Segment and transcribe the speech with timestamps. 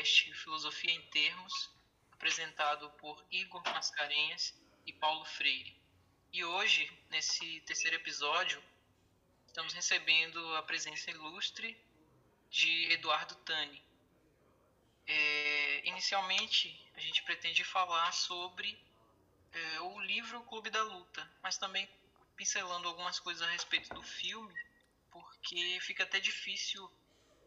[0.00, 1.70] podcast Filosofia em Termos,
[2.12, 5.78] apresentado por Igor Mascarenhas e Paulo Freire.
[6.32, 8.62] E hoje, nesse terceiro episódio,
[9.46, 11.76] estamos recebendo a presença ilustre
[12.48, 13.84] de Eduardo Tani.
[15.06, 18.82] É, inicialmente, a gente pretende falar sobre
[19.52, 21.86] é, o livro Clube da Luta, mas também
[22.36, 24.54] pincelando algumas coisas a respeito do filme,
[25.10, 26.90] porque fica até difícil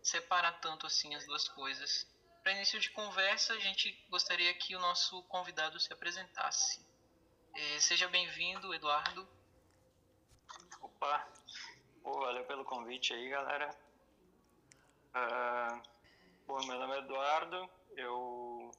[0.04, 2.13] separar tanto assim as duas coisas.
[2.44, 6.86] Para início de conversa, a gente gostaria que o nosso convidado se apresentasse.
[7.56, 9.26] É, seja bem-vindo, Eduardo.
[10.82, 11.26] Opa,
[12.04, 13.74] Pô, valeu pelo convite aí, galera.
[15.16, 15.82] Uh,
[16.46, 18.72] bom, meu nome é Eduardo, eu.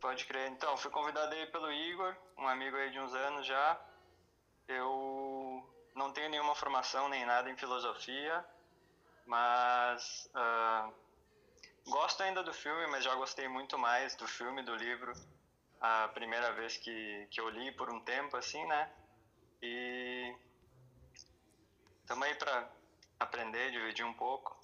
[0.00, 3.78] Pode crer, então, fui convidado aí pelo Igor, um amigo aí de uns anos já.
[4.66, 8.42] Eu não tenho nenhuma formação nem nada em filosofia,
[9.26, 10.92] mas uh,
[11.90, 15.12] gosto ainda do filme, mas já gostei muito mais do filme, do livro,
[15.80, 18.90] a primeira vez que, que eu li por um tempo, assim, né?
[19.62, 20.34] E
[22.00, 22.70] estamos aí para
[23.18, 24.56] aprender, dividir um pouco.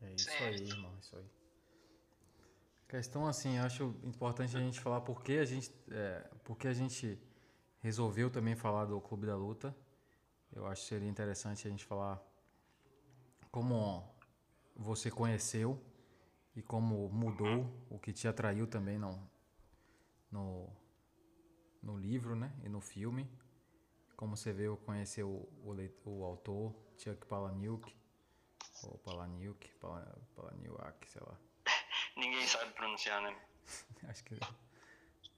[0.00, 0.44] É isso certo.
[0.44, 1.24] aí, irmão, isso aí.
[2.88, 7.18] Questão assim, acho importante a gente falar porque a gente, é, porque a gente
[7.80, 9.74] resolveu também falar do Clube da Luta.
[10.54, 12.22] Eu acho que seria interessante a gente falar
[13.50, 14.04] como
[14.76, 15.82] você conheceu
[16.54, 19.30] e como mudou, o que te atraiu também no,
[20.30, 20.68] no,
[21.82, 22.52] no livro né?
[22.62, 23.30] e no filme.
[24.16, 27.94] Como você veio conhecer o, o, o autor, Chuck Palahniuk,
[28.84, 31.36] ou Palahniuk, Palahniuk, sei lá.
[32.16, 33.36] Ninguém sabe pronunciar, né?
[34.08, 34.34] Acho que.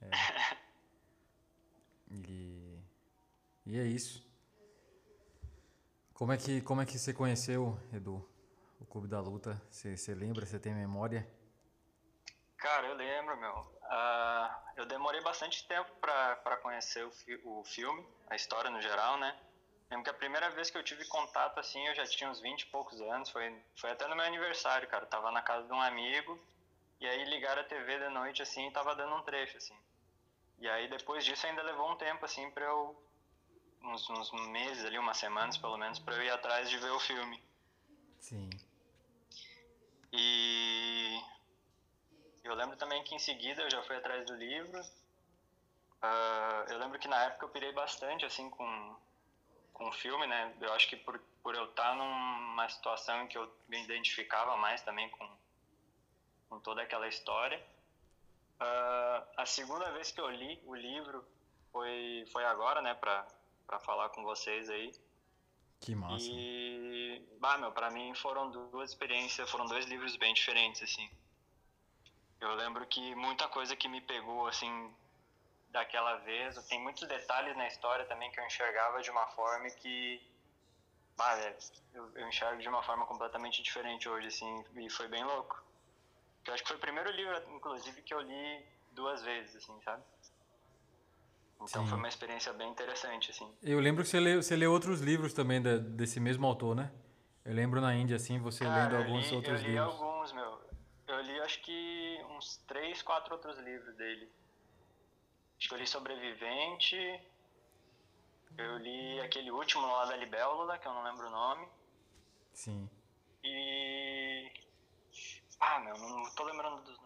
[0.01, 0.09] É.
[2.07, 2.79] E,
[3.65, 4.23] e é isso.
[6.15, 8.25] Como é que, como é que você conheceu, Edu,
[8.79, 9.61] o Clube da Luta?
[9.69, 10.45] Você, você lembra?
[10.45, 11.27] Você tem memória?
[12.57, 13.53] Cara, eu lembro, meu.
[13.53, 19.17] Uh, eu demorei bastante tempo para conhecer o, fi o filme, a história no geral,
[19.17, 19.37] né?
[19.91, 22.61] Lembro que a primeira vez que eu tive contato, assim, eu já tinha uns 20
[22.61, 25.03] e poucos anos, foi, foi até no meu aniversário, cara.
[25.03, 26.39] Eu tava na casa de um amigo,
[27.01, 29.77] e aí ligaram a TV de noite, assim, e tava dando um trecho, assim.
[30.59, 33.04] E aí depois disso ainda levou um tempo, assim, pra eu
[33.85, 36.99] uns, uns meses ali, umas semanas pelo menos, para eu ir atrás de ver o
[36.99, 37.41] filme.
[38.19, 38.49] Sim.
[40.11, 41.21] E
[42.43, 44.79] eu lembro também que em seguida eu já fui atrás do livro.
[44.79, 48.95] Uh, eu lembro que na época eu pirei bastante assim com,
[49.73, 50.55] com o filme, né?
[50.61, 54.81] Eu acho que por, por eu estar numa situação em que eu me identificava mais
[54.81, 55.29] também com,
[56.49, 57.61] com toda aquela história.
[58.59, 61.25] Uh, a segunda vez que eu li o livro
[61.71, 62.93] foi, foi agora, né?
[62.93, 63.27] Pra,
[63.65, 64.91] para falar com vocês aí.
[65.79, 66.25] Que massa.
[66.29, 71.09] E, bah, meu, pra mim foram duas experiências, foram dois livros bem diferentes, assim.
[72.39, 74.93] Eu lembro que muita coisa que me pegou, assim,
[75.69, 80.21] daquela vez, tem muitos detalhes na história também que eu enxergava de uma forma que,
[81.17, 81.57] bah, é,
[81.93, 85.63] eu, eu enxergo de uma forma completamente diferente hoje, assim, e foi bem louco.
[86.45, 90.03] Eu acho que foi o primeiro livro, inclusive, que eu li duas vezes, assim, sabe?
[91.61, 91.89] Então Sim.
[91.89, 93.51] foi uma experiência bem interessante, assim.
[93.63, 96.91] Eu lembro que você leu, você leu outros livros também da, desse mesmo autor, né?
[97.43, 99.63] Eu lembro na Índia, assim, você Cara, lendo alguns li, outros livros.
[99.63, 100.01] Eu li livros.
[100.01, 100.61] alguns, meu.
[101.07, 104.29] Eu li acho que uns três, quatro outros livros dele.
[105.57, 107.19] Acho que eu li Sobrevivente.
[108.57, 111.67] Eu li aquele último lá da Libélula, que eu não lembro o nome.
[112.53, 112.89] Sim.
[113.43, 114.51] E.
[115.59, 116.99] Ah, meu, não tô lembrando dos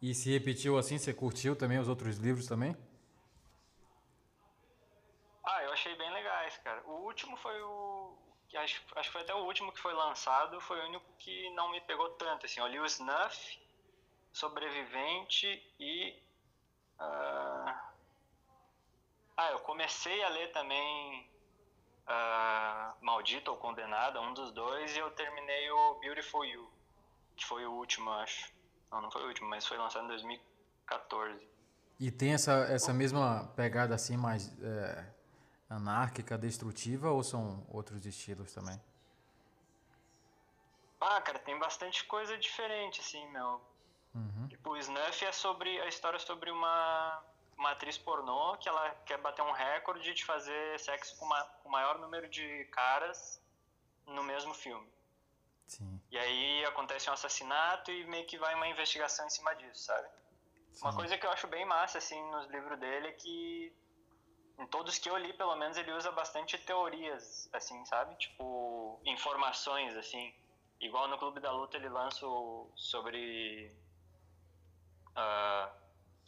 [0.00, 2.76] E se repetiu assim, você curtiu também os outros livros também?
[5.44, 6.82] Ah, eu achei bem legais, cara.
[6.86, 8.16] O último foi o.
[8.54, 11.70] Acho, acho que foi até o último que foi lançado, foi o único que não
[11.70, 12.46] me pegou tanto.
[12.46, 13.58] Assim, eu li o Snuff,
[14.32, 15.46] Sobrevivente
[15.78, 16.14] e.
[16.98, 17.96] Uh...
[19.38, 21.28] Ah, eu comecei a ler também
[22.06, 26.70] uh, Maldito ou Condenado, um dos dois, e eu terminei o Beautiful You,
[27.36, 28.55] que foi o último, acho.
[28.90, 31.48] Não, não foi o último, mas foi lançado em 2014.
[31.98, 35.06] E tem essa, essa mesma pegada assim, mais é,
[35.68, 38.80] anárquica, destrutiva, ou são outros estilos também?
[41.00, 43.60] Ah, cara, tem bastante coisa diferente, assim, meu.
[44.14, 44.48] Uhum.
[44.48, 47.22] Tipo, o Snuff é sobre a história sobre uma,
[47.56, 51.68] uma atriz pornô que ela quer bater um recorde de fazer sexo com, uma, com
[51.68, 53.40] o maior número de caras
[54.06, 54.86] no mesmo filme.
[55.66, 55.95] Sim.
[56.10, 60.08] E aí acontece um assassinato e meio que vai uma investigação em cima disso, sabe?
[60.72, 60.84] Sim.
[60.84, 63.74] Uma coisa que eu acho bem massa, assim, nos livros dele é que
[64.58, 68.16] em todos que eu li, pelo menos, ele usa bastante teorias, assim, sabe?
[68.16, 70.34] Tipo, informações, assim.
[70.80, 72.26] Igual no Clube da Luta ele lança
[72.74, 73.74] sobre
[75.10, 75.70] uh,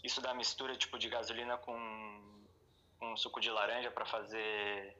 [0.02, 2.46] isso da mistura, tipo, de gasolina com,
[2.98, 4.96] com suco de laranja para fazer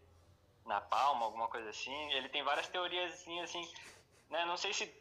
[0.65, 2.13] na palma, alguma coisa assim.
[2.13, 3.73] Ele tem várias teorias, assim, assim,
[4.31, 4.45] né?
[4.45, 4.93] Não sei se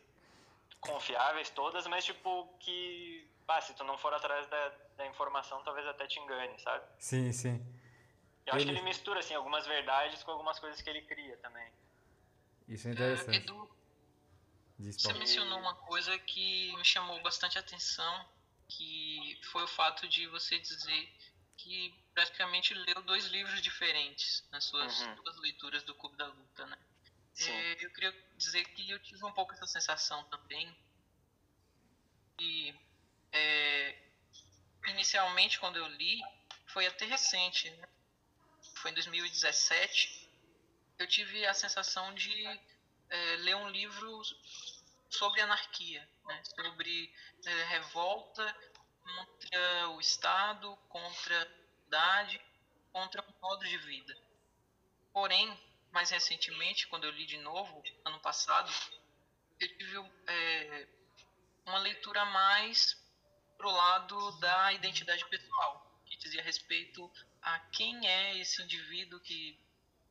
[0.80, 5.86] confiáveis todas, mas, tipo, que, ah, se tu não for atrás da, da informação, talvez
[5.88, 6.86] até te engane, sabe?
[7.00, 7.66] Sim, sim.
[8.46, 11.70] Eu acho que ele mistura assim algumas verdades com algumas coisas que ele cria também.
[12.68, 13.36] Isso é interessante.
[13.36, 13.70] É, Edu,
[14.80, 18.26] você mencionou uma coisa que me chamou bastante atenção,
[18.70, 21.14] que foi o fato de você dizer
[21.58, 25.16] que praticamente leu dois livros diferentes nas suas uhum.
[25.16, 26.78] duas leituras do Clube da Luta, né?
[27.46, 30.76] É, eu queria dizer que eu tive um pouco essa sensação também.
[32.40, 32.74] E
[33.32, 33.98] é,
[34.88, 36.22] inicialmente quando eu li,
[36.68, 37.88] foi até recente, né?
[38.76, 40.30] foi em 2017,
[41.00, 42.46] eu tive a sensação de
[43.10, 44.22] é, ler um livro
[45.10, 46.44] sobre anarquia, né?
[46.44, 47.14] sobre
[47.46, 48.56] é, revolta
[49.02, 52.42] contra o Estado, contra a idade,
[52.92, 54.16] contra o modo de vida.
[55.14, 55.58] Porém,
[55.98, 58.72] mais recentemente, quando eu li de novo, ano passado,
[59.60, 59.98] eu tive
[60.28, 60.88] é,
[61.66, 62.96] uma leitura mais
[63.58, 67.12] pro lado da identidade pessoal, que dizia respeito
[67.42, 69.60] a quem é esse indivíduo que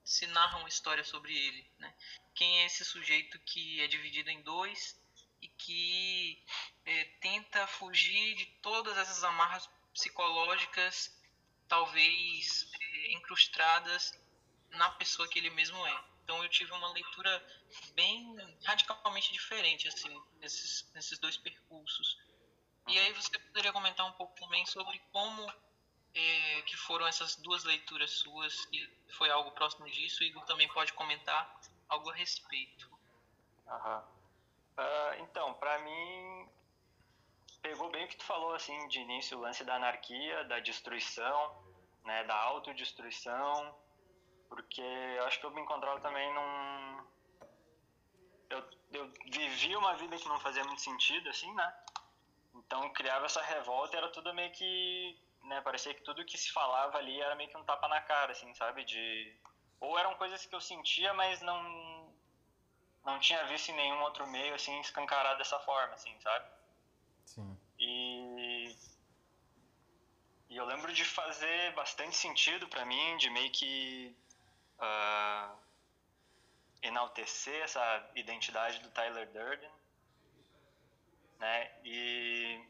[0.04, 1.94] se narra uma história sobre ele, né?
[2.34, 5.00] Quem é esse sujeito que é dividido em dois
[5.40, 6.44] e que
[6.84, 11.16] é, tenta fugir de todas essas amarras psicológicas,
[11.68, 14.25] talvez é, incrustadas
[14.70, 16.04] na pessoa que ele mesmo é.
[16.24, 17.46] Então eu tive uma leitura
[17.94, 22.18] bem radicalmente diferente assim nesses, nesses dois percursos.
[22.88, 25.52] E aí você poderia comentar um pouco também sobre como
[26.16, 30.68] é, que foram essas duas leituras suas, e foi algo próximo disso, e Igor também
[30.68, 32.88] pode comentar algo a respeito.
[33.66, 36.48] Uh, então, para mim,
[37.60, 41.64] pegou bem o que tu falou, assim, de início, o lance da anarquia, da destruição,
[42.04, 43.76] né, da autodestruição,
[44.48, 47.06] porque eu acho que eu me encontrava também num...
[48.48, 51.74] Eu, eu vivi uma vida que não fazia muito sentido, assim, né?
[52.54, 56.98] Então criava essa revolta era tudo meio que né, parecia que tudo que se falava
[56.98, 58.84] ali era meio que um tapa na cara, assim, sabe?
[58.84, 59.36] De
[59.80, 62.12] ou eram coisas que eu sentia, mas não
[63.04, 66.46] não tinha visto em nenhum outro meio assim escancarado dessa forma, assim, sabe?
[67.24, 67.58] Sim.
[67.78, 68.76] E
[70.48, 74.16] e eu lembro de fazer bastante sentido para mim, de meio que
[74.78, 75.56] uh,
[76.82, 79.70] enaltecer essa identidade do Tyler Durden,
[81.38, 81.72] né?
[81.84, 82.64] E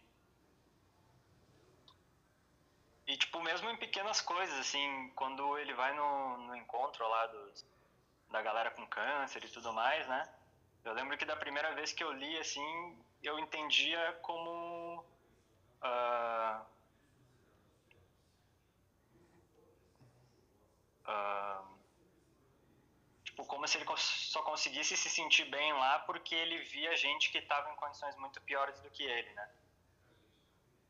[3.06, 7.64] e, tipo, mesmo em pequenas coisas, assim, quando ele vai no, no encontro lá dos,
[8.30, 10.28] da galera com câncer e tudo mais, né?
[10.84, 15.04] Eu lembro que da primeira vez que eu li, assim, eu entendia como.
[15.82, 16.64] Uh,
[21.08, 21.75] uh,
[23.36, 27.38] tipo, como se ele só conseguisse se sentir bem lá porque ele via gente que
[27.38, 29.48] estava em condições muito piores do que ele, né?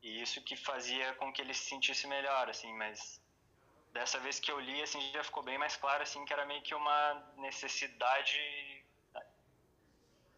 [0.01, 3.21] E isso que fazia com que ele se sentisse melhor, assim, mas
[3.91, 6.61] dessa vez que eu li, assim, já ficou bem mais claro, assim, que era meio
[6.61, 8.39] que uma necessidade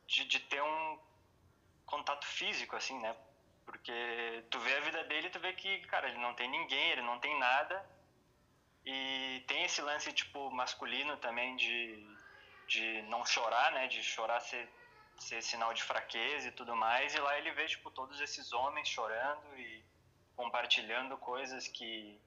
[0.08, 1.00] de, de ter um
[1.86, 3.16] contato físico, assim, né?
[3.66, 7.04] Porque tu vê a vida dele, tu vê que, cara, ele não tem ninguém, ele
[7.04, 7.88] não tem nada.
[8.92, 12.18] E tem esse lance, tipo, masculino também de,
[12.68, 13.88] de não chorar, né?
[13.88, 14.68] De chorar ser
[15.20, 18.88] ser sinal de fraqueza e tudo mais, e lá ele vê tipo todos esses homens
[18.88, 19.84] chorando e
[20.36, 22.18] compartilhando coisas que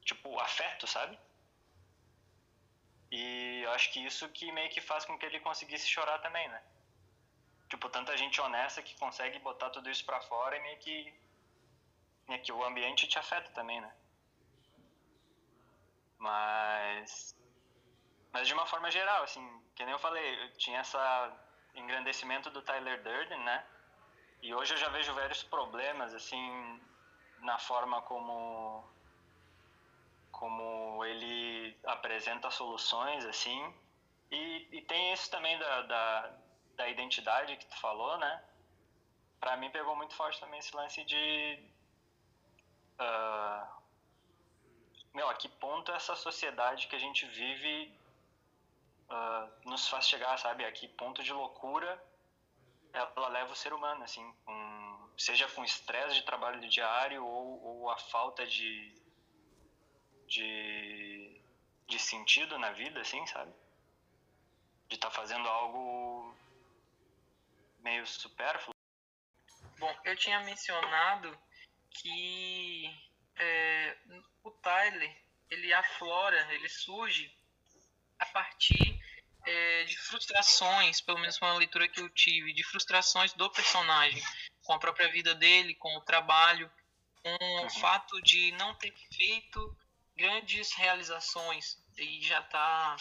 [0.00, 1.18] tipo afeto, sabe?
[3.10, 6.48] E eu acho que isso que meio que faz com que ele conseguisse chorar também,
[6.48, 6.62] né?
[7.68, 11.14] Tipo, tanta gente honesta que consegue botar tudo isso para fora e meio que
[12.26, 13.92] meio que o ambiente te afeta também, né?
[16.18, 17.36] Mas
[18.32, 21.32] mas de uma forma geral, assim, que nem eu falei, eu tinha essa
[21.74, 23.64] engrandecimento do Tyler Durden, né?
[24.42, 26.80] E hoje eu já vejo vários problemas, assim,
[27.40, 28.84] na forma como
[30.30, 33.74] como ele apresenta soluções, assim.
[34.30, 36.32] E, e tem isso também da, da,
[36.76, 38.44] da, identidade que tu falou, né?
[39.40, 41.58] Pra mim pegou muito forte também esse lance de...
[43.00, 43.75] Uh,
[45.16, 47.90] meu, a que ponto essa sociedade que a gente vive
[49.08, 51.90] uh, nos faz chegar, sabe, a que ponto de loucura
[52.92, 57.90] ela leva o ser humano, assim, um, seja com estresse de trabalho diário ou, ou
[57.90, 58.94] a falta de,
[60.26, 61.40] de,
[61.86, 63.52] de sentido na vida, assim, sabe?
[64.88, 66.34] De estar tá fazendo algo
[67.78, 68.74] meio supérfluo.
[69.78, 71.38] Bom, eu tinha mencionado
[71.90, 72.94] que
[73.38, 73.96] é,
[74.46, 75.16] o Tyler
[75.50, 77.32] ele aflora, ele surge
[78.18, 79.00] a partir
[79.44, 84.22] é, de frustrações, pelo menos foi uma leitura que eu tive, de frustrações do personagem
[84.62, 86.70] com a própria vida dele, com o trabalho,
[87.22, 87.70] com o uhum.
[87.70, 89.76] fato de não ter feito
[90.16, 92.96] grandes realizações e já está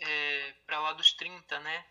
[0.00, 1.86] é, para lá dos 30, né?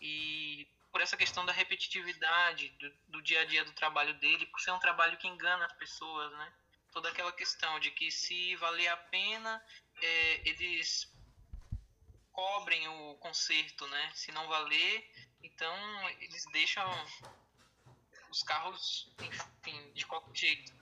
[0.00, 4.60] E por essa questão da repetitividade do, do, dia a dia do trabalho dele, por
[4.60, 6.52] ser um trabalho que engana as pessoas, né?
[6.94, 9.62] Toda aquela questão de que se valer a pena,
[10.00, 11.12] é, eles
[12.32, 14.12] cobrem o conserto, né?
[14.14, 15.10] Se não valer,
[15.42, 15.76] então
[16.20, 16.88] eles deixam
[18.30, 20.72] os carros, enfim, de qualquer jeito,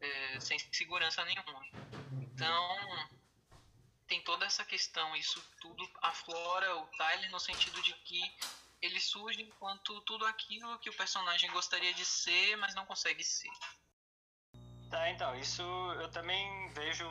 [0.00, 1.66] é, sem segurança nenhuma.
[2.20, 3.08] Então,
[4.06, 8.20] tem toda essa questão, isso tudo aflora o Tyler no sentido de que
[8.80, 13.50] ele surge enquanto tudo aquilo que o personagem gostaria de ser, mas não consegue ser.
[14.90, 15.62] Tá, então, isso
[16.00, 17.04] eu também vejo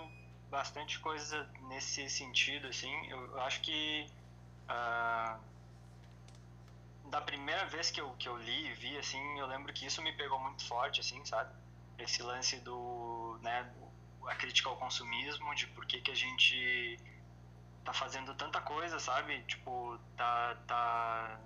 [0.50, 2.94] bastante coisa nesse sentido, assim.
[3.10, 4.08] Eu acho que
[4.70, 5.40] uh,
[7.10, 10.02] da primeira vez que eu, que eu li e vi, assim, eu lembro que isso
[10.02, 11.54] me pegou muito forte, assim, sabe?
[11.98, 13.70] Esse lance do, né,
[14.28, 17.00] a crítica ao consumismo, de por que, que a gente
[17.84, 19.42] tá fazendo tanta coisa, sabe?
[19.44, 21.40] Tipo, tá, tá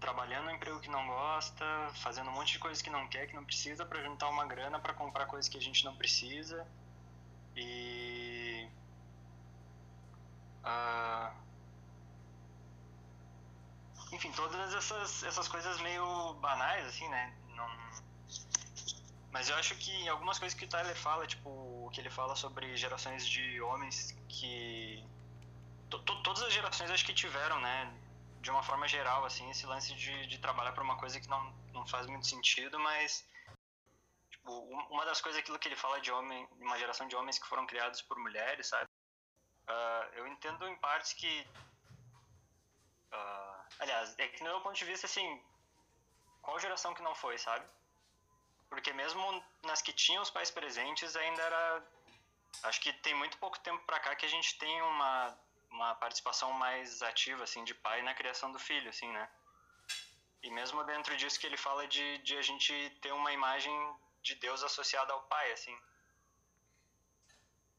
[0.00, 1.64] trabalhando um emprego que não gosta,
[1.94, 4.78] fazendo um monte de coisas que não quer, que não precisa, para juntar uma grana
[4.78, 6.66] para comprar coisas que a gente não precisa.
[7.56, 8.68] E.
[10.64, 11.32] Uh,
[14.12, 17.34] enfim, todas essas, essas coisas meio banais, assim, né?
[17.54, 17.68] Não,
[19.30, 22.76] mas eu acho que algumas coisas que o Tyler fala, tipo, que ele fala sobre
[22.76, 25.04] gerações de homens que.
[25.90, 27.92] todas as gerações acho que tiveram, né?
[28.40, 31.52] De uma forma geral, assim, esse lance de, de trabalhar para uma coisa que não,
[31.72, 33.26] não faz muito sentido, mas.
[34.30, 34.52] Tipo,
[34.90, 37.66] uma das coisas, aquilo que ele fala de homem, uma geração de homens que foram
[37.66, 38.88] criados por mulheres, sabe?
[39.68, 41.46] Uh, eu entendo em partes que.
[43.12, 45.42] Uh, aliás, é que no meu ponto de vista, assim.
[46.40, 47.66] Qual geração que não foi, sabe?
[48.70, 51.82] Porque mesmo nas que tinham os pais presentes, ainda era.
[52.62, 55.38] Acho que tem muito pouco tempo para cá que a gente tem uma,
[55.78, 59.30] uma participação mais ativa, assim, de pai na criação do filho, assim, né?
[60.42, 63.72] E mesmo dentro disso que ele fala de, de a gente ter uma imagem
[64.20, 65.76] de Deus associada ao pai, assim.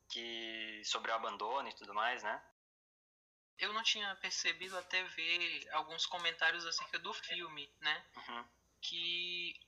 [0.10, 2.41] Que sobre o abandono e tudo mais, né?
[3.58, 8.06] Eu não tinha percebido até ver alguns comentários acerca do filme, né?
[8.15, 8.46] Uhum.
[8.82, 9.60] Que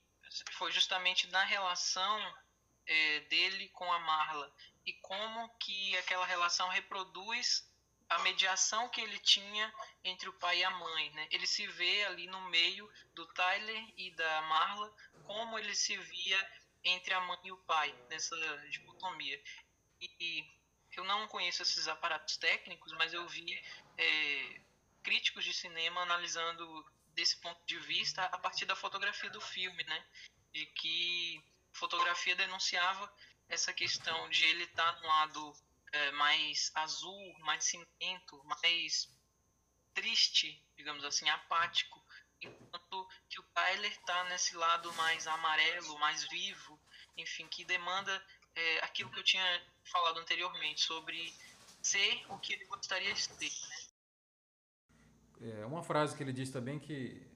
[0.53, 2.38] foi justamente na relação
[2.85, 4.53] é, dele com a Marla
[4.85, 7.69] e como que aquela relação reproduz
[8.12, 11.27] a mediação que ele tinha entre o pai e a mãe, né?
[11.32, 16.51] Ele se vê ali no meio do Tyler e da Marla, como ele se via
[16.84, 18.36] entre a mãe e o pai nessa
[18.68, 19.41] dicotomia.
[20.01, 20.46] E
[20.91, 23.63] eu não conheço esses aparatos técnicos, mas eu vi
[23.98, 24.62] é,
[25.03, 30.06] críticos de cinema analisando desse ponto de vista a partir da fotografia do filme, né?
[30.51, 31.41] De que
[31.72, 33.10] fotografia denunciava
[33.48, 39.10] essa questão de ele estar tá no lado é, mais azul, mais cinzento, mais
[39.93, 42.01] triste, digamos assim, apático,
[42.41, 46.79] enquanto que o Tyler está nesse lado mais amarelo, mais vivo,
[47.17, 49.43] enfim, que demanda é, aquilo que eu tinha
[49.83, 51.33] falado anteriormente sobre
[51.81, 53.51] ser o que ele gostaria de ser.
[55.39, 55.62] Né?
[55.62, 57.27] É uma frase que ele diz também que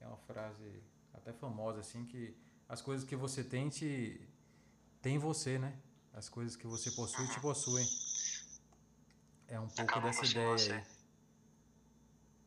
[0.00, 0.82] é uma frase
[1.14, 2.36] até famosa assim que
[2.68, 4.28] as coisas que você tem te
[5.00, 5.80] tem você, né?
[6.14, 7.86] As coisas que você possui te possuem.
[9.48, 10.72] É um pouco Acabam dessa ideia você.
[10.72, 10.84] aí.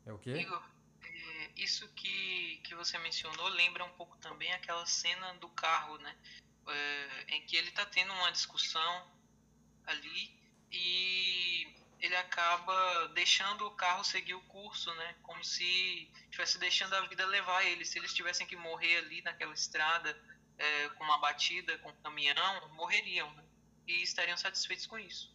[0.05, 0.37] É o quê?
[0.37, 0.63] Igor,
[1.01, 6.15] é, isso que, que você mencionou lembra um pouco também aquela cena do carro, né?
[6.67, 9.07] É, em que ele está tendo uma discussão
[9.85, 10.35] ali
[10.71, 11.67] e
[11.99, 15.15] ele acaba deixando o carro seguir o curso, né?
[15.23, 17.85] Como se estivesse deixando a vida levar ele.
[17.85, 20.15] Se eles tivessem que morrer ali naquela estrada
[20.57, 23.44] é, com uma batida, com um caminhão, morreriam, né?
[23.87, 25.33] E estariam satisfeitos com isso.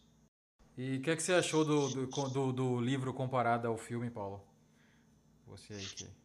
[0.77, 4.09] E o que, é que você achou do, do, do, do, livro comparado ao filme,
[4.09, 4.45] Paulo?
[5.47, 6.21] Você aí que...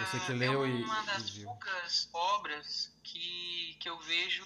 [0.00, 4.44] Você que leu é uma e, das e poucas obras que, que eu vejo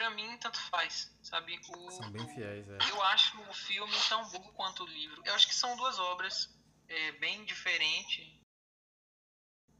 [0.00, 1.60] para mim tanto faz, sabe?
[1.68, 2.78] O, são bem fiéis, é.
[2.90, 5.22] Eu acho o filme tão bom quanto o livro.
[5.26, 6.48] Eu acho que são duas obras
[6.88, 8.26] é, bem diferentes,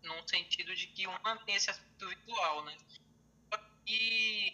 [0.02, 2.76] num sentido de que uma tem esse aspecto visual, né?
[3.92, 4.52] E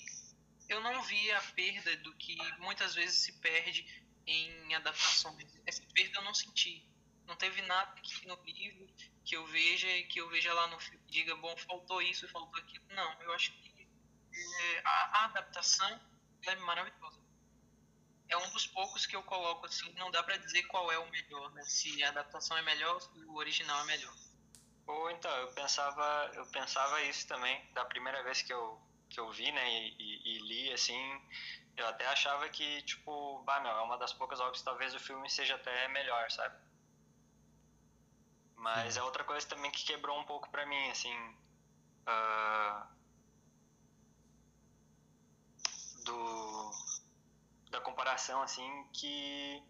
[0.69, 3.85] eu não vi a perda do que muitas vezes se perde
[4.26, 5.47] em adaptações.
[5.66, 6.88] Essa perda eu não senti.
[7.26, 8.87] Não teve nada no livro
[9.25, 12.59] que eu veja e que eu veja lá no filme diga, bom, faltou isso, faltou
[12.61, 12.85] aquilo.
[12.90, 13.88] Não, eu acho que
[14.33, 16.00] é, a, a, adaptação
[16.43, 17.21] é maravilhosa.
[18.28, 21.11] É um dos poucos que eu coloco assim, não dá para dizer qual é o
[21.11, 21.62] melhor, né?
[21.64, 24.14] Se a adaptação é melhor se o original é melhor.
[24.87, 28.81] Ou então, eu pensava, eu pensava isso também, da primeira vez que eu,
[29.16, 31.23] que eu vi, né, e, e, e li, assim,
[31.75, 35.00] eu até achava que, tipo, bah, meu, é uma das poucas obras que talvez o
[35.00, 36.54] filme seja até melhor, sabe?
[38.56, 41.16] Mas é outra coisa também que quebrou um pouco pra mim, assim,
[42.06, 42.87] uh,
[46.04, 46.70] do,
[47.70, 49.62] da comparação, assim, que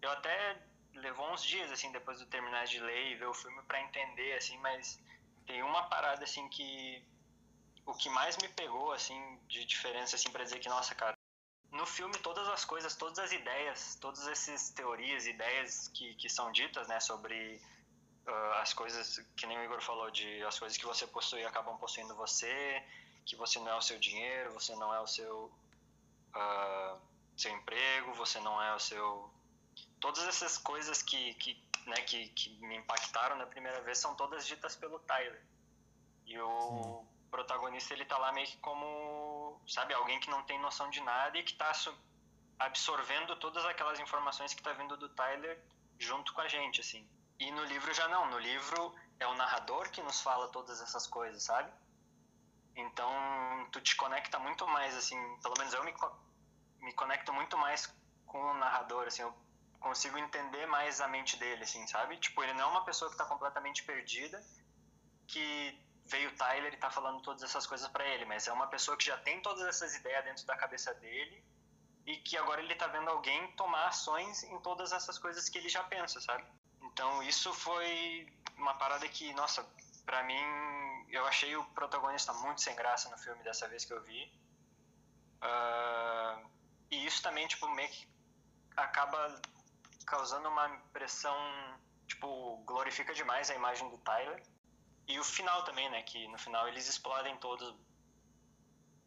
[0.00, 0.58] eu até
[0.94, 4.38] levou uns dias, assim, depois de terminar de ler e ver o filme para entender,
[4.38, 4.98] assim, mas
[5.46, 7.04] tem uma parada, assim, que
[7.86, 11.16] o que mais me pegou, assim, de diferença, assim, pra dizer que, nossa, cara,
[11.70, 16.50] no filme todas as coisas, todas as ideias, todas essas teorias, ideias que, que são
[16.50, 17.62] ditas, né, sobre
[18.26, 21.78] uh, as coisas, que nem o Igor falou, de as coisas que você possui acabam
[21.78, 22.82] possuindo você,
[23.24, 25.52] que você não é o seu dinheiro, você não é o seu,
[26.34, 27.00] uh,
[27.36, 29.30] seu emprego, você não é o seu
[30.00, 34.46] todas essas coisas que, que, né, que, que me impactaram na primeira vez são todas
[34.46, 35.42] ditas pelo Tyler.
[36.26, 37.15] E o Sim.
[37.36, 41.36] Protagonista, ele tá lá meio que como, sabe, alguém que não tem noção de nada
[41.36, 41.70] e que tá
[42.58, 45.62] absorvendo todas aquelas informações que tá vindo do Tyler
[45.98, 47.06] junto com a gente, assim.
[47.38, 51.06] E no livro já não, no livro é o narrador que nos fala todas essas
[51.06, 51.70] coisas, sabe?
[52.74, 53.10] Então,
[53.70, 55.94] tu te conecta muito mais, assim, pelo menos eu me,
[56.80, 59.34] me conecto muito mais com o narrador, assim, eu
[59.78, 62.16] consigo entender mais a mente dele, assim, sabe?
[62.16, 64.42] Tipo, ele não é uma pessoa que tá completamente perdida,
[65.26, 68.66] que veio o Tyler e tá falando todas essas coisas para ele, mas é uma
[68.66, 71.44] pessoa que já tem todas essas ideias dentro da cabeça dele
[72.06, 75.68] e que agora ele tá vendo alguém tomar ações em todas essas coisas que ele
[75.68, 76.44] já pensa, sabe?
[76.82, 79.66] Então, isso foi uma parada que, nossa,
[80.04, 80.40] para mim,
[81.10, 84.32] eu achei o protagonista muito sem graça no filme dessa vez que eu vi.
[85.42, 86.48] Uh,
[86.90, 88.08] e isso também, tipo, meio que
[88.76, 89.40] acaba
[90.06, 91.36] causando uma impressão,
[92.06, 94.40] tipo, glorifica demais a imagem do Tyler.
[95.08, 96.02] E o final também, né?
[96.02, 97.74] Que no final eles explodem todos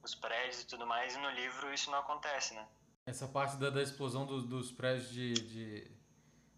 [0.01, 2.67] os prédios e tudo mais, e no livro isso não acontece, né?
[3.05, 5.91] Essa parte da, da explosão do, dos prédios de, de,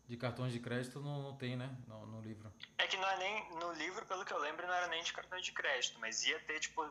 [0.08, 1.76] de, cartões de crédito não, não tem, né?
[1.88, 2.54] No, no, livro.
[2.78, 3.50] É que não é nem.
[3.56, 6.40] No livro, pelo que eu lembro, não era nem de cartões de crédito, mas ia
[6.42, 6.86] ter, tipo,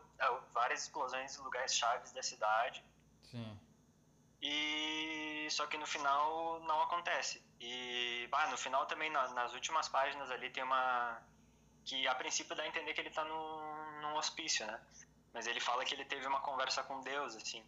[0.52, 2.82] várias explosões em lugares chaves da cidade.
[3.22, 3.58] Sim.
[4.42, 7.44] E só que no final não acontece.
[7.60, 11.20] E bah, no final também, na, nas últimas páginas ali, tem uma.
[11.90, 14.80] Que a princípio dá a entender que ele está num, num hospício, né?
[15.32, 17.64] Mas ele fala que ele teve uma conversa com Deus, assim.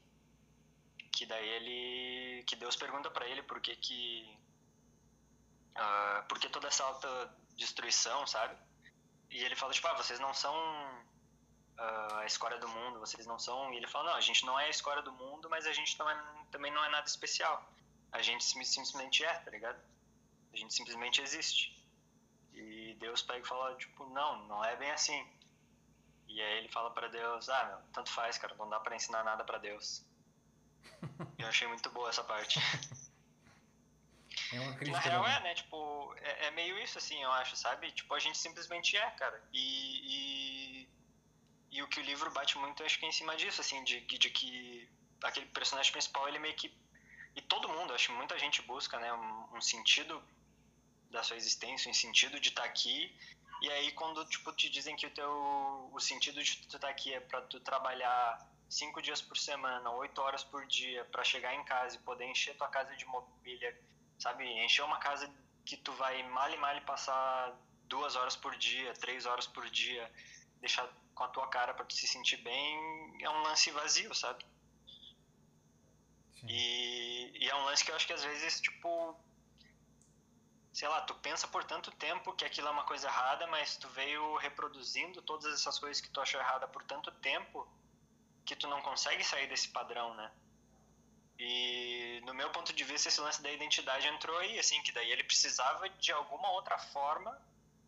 [1.11, 2.45] Que daí ele.
[2.45, 4.39] que Deus pergunta para ele por que que.
[5.77, 8.57] Uh, por que toda essa alta destruição, sabe?
[9.29, 13.41] E ele fala, tipo, ah, vocês não são uh, a escória do mundo, vocês não
[13.41, 13.73] são.
[13.73, 15.99] E ele fala, não, a gente não é a escória do mundo, mas a gente
[15.99, 16.15] não é,
[16.53, 17.69] também não é nada especial.
[18.13, 19.81] A gente simplesmente é, tá ligado?
[20.53, 21.82] A gente simplesmente existe.
[23.03, 25.27] Deus pega e fala, tipo, não, não é bem assim.
[26.29, 29.23] E aí ele fala para Deus, ah, meu, tanto faz, cara, não dá para ensinar
[29.23, 30.05] nada para Deus.
[31.39, 32.59] eu achei muito boa essa parte.
[34.53, 34.97] É uma crítica.
[34.97, 35.55] Na real é, né?
[35.55, 37.93] Tipo, é, é, meio isso assim, eu acho, sabe?
[37.93, 39.43] Tipo, a gente simplesmente é, cara.
[39.53, 39.61] E,
[40.07, 40.53] e
[41.73, 44.03] e o que o livro bate muito, acho que é em cima disso, assim, de,
[44.03, 44.87] de que
[45.23, 46.71] aquele personagem principal, ele meio que.
[47.35, 50.23] E todo mundo, acho que muita gente busca, né, um, um sentido
[51.13, 53.15] da sua existência, um sentido de estar tá aqui.
[53.61, 55.91] E aí, quando, tipo, te dizem que o teu.
[55.93, 59.91] O sentido de tu estar tá aqui é para tu trabalhar cinco dias por semana,
[59.93, 63.79] oito horas por dia, para chegar em casa e poder encher tua casa de mobília,
[64.19, 64.45] sabe?
[64.65, 65.31] Encher uma casa
[65.65, 70.11] que tu vai mal e mal passar duas horas por dia, três horas por dia,
[70.61, 74.45] deixar com a tua cara para tu se sentir bem, é um lance vazio, sabe?
[76.49, 79.15] E, e, é um lance que eu acho que às vezes, tipo,
[80.73, 83.89] sei lá, tu pensa por tanto tempo que aquilo é uma coisa errada, mas tu
[83.89, 87.69] veio reproduzindo todas essas coisas que tu achou errada por tanto tempo
[88.45, 90.33] que tu não consegue sair desse padrão, né?
[91.39, 95.11] E no meu ponto de vista, esse lance da identidade entrou aí, assim, que daí
[95.11, 97.37] ele precisava de alguma outra forma,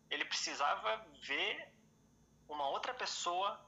[0.09, 1.73] ele precisava ver
[2.47, 3.59] uma outra pessoa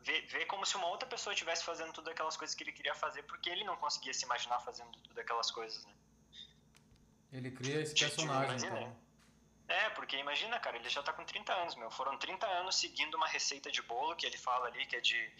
[0.00, 2.94] ver, ver como se uma outra pessoa estivesse fazendo tudo aquelas coisas que ele queria
[2.94, 5.94] fazer, porque ele não conseguia se imaginar fazendo tudo aquelas coisas, né?
[7.32, 8.96] Ele cria esse personagem, tipo, então.
[9.68, 11.90] É, porque imagina, cara, ele já tá com 30 anos, meu.
[11.90, 15.32] Foram 30 anos seguindo uma receita de bolo que ele fala ali, que é de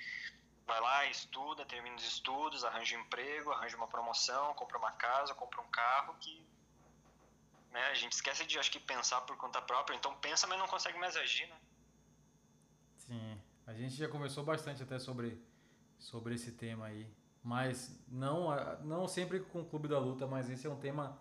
[0.71, 5.35] vai lá, estuda, termina os estudos, arranja um emprego, arranja uma promoção, compra uma casa,
[5.35, 6.47] compra um carro, que
[7.73, 9.97] né, a gente esquece de, acho que, pensar por conta própria.
[9.97, 11.57] Então pensa, mas não consegue mais agir, né?
[12.99, 15.43] Sim, a gente já conversou bastante até sobre,
[15.99, 17.05] sobre esse tema aí.
[17.43, 18.51] Mas não,
[18.83, 21.19] não sempre com o Clube da Luta, mas esse é um tema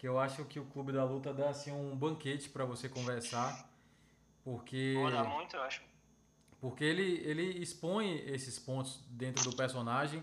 [0.00, 3.70] que eu acho que o Clube da Luta dá assim um banquete para você conversar,
[4.42, 5.82] porque dá muito, eu acho.
[6.58, 10.22] Porque ele ele expõe esses pontos dentro do personagem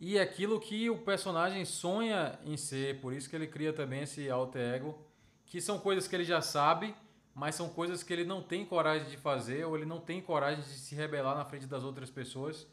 [0.00, 4.28] e aquilo que o personagem sonha em ser, por isso que ele cria também esse
[4.28, 4.98] alter ego,
[5.46, 6.92] que são coisas que ele já sabe,
[7.32, 10.60] mas são coisas que ele não tem coragem de fazer ou ele não tem coragem
[10.60, 12.66] de se rebelar na frente das outras pessoas,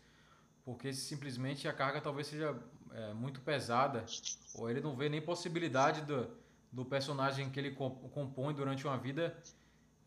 [0.63, 2.57] porque simplesmente a carga talvez seja
[2.93, 4.05] é, muito pesada,
[4.53, 6.29] ou ele não vê nem possibilidade do,
[6.71, 9.41] do personagem que ele compõe durante uma vida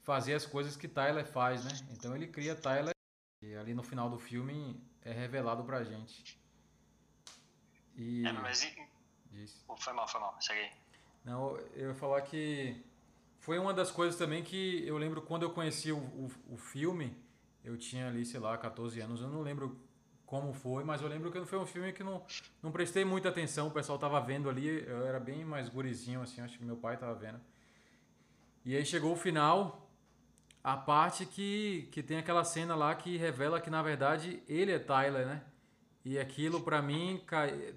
[0.03, 1.71] fazer as coisas que Tyler faz, né?
[1.91, 2.95] Então ele cria Tyler
[3.43, 6.39] e ali no final do filme é revelado pra gente.
[7.97, 8.27] E...
[8.27, 8.89] É, mas e...
[9.31, 9.65] Diz.
[9.79, 10.71] Foi mal, foi mal, aí.
[11.25, 12.85] Não, eu ia falar que
[13.41, 17.17] foi uma das coisas também que eu lembro quando eu conheci o, o, o filme,
[17.65, 19.77] eu tinha ali, sei lá, 14 anos, eu não lembro
[20.35, 22.21] como foi, mas eu lembro que foi um filme que não,
[22.61, 26.41] não prestei muita atenção, o pessoal tava vendo ali, eu era bem mais gurizinho, assim,
[26.41, 27.41] acho que meu pai tava vendo.
[28.65, 29.89] E aí chegou o final,
[30.65, 34.79] a parte que, que tem aquela cena lá que revela que na verdade ele é
[34.81, 35.45] Tyler, né?
[36.05, 37.23] E aquilo para mim,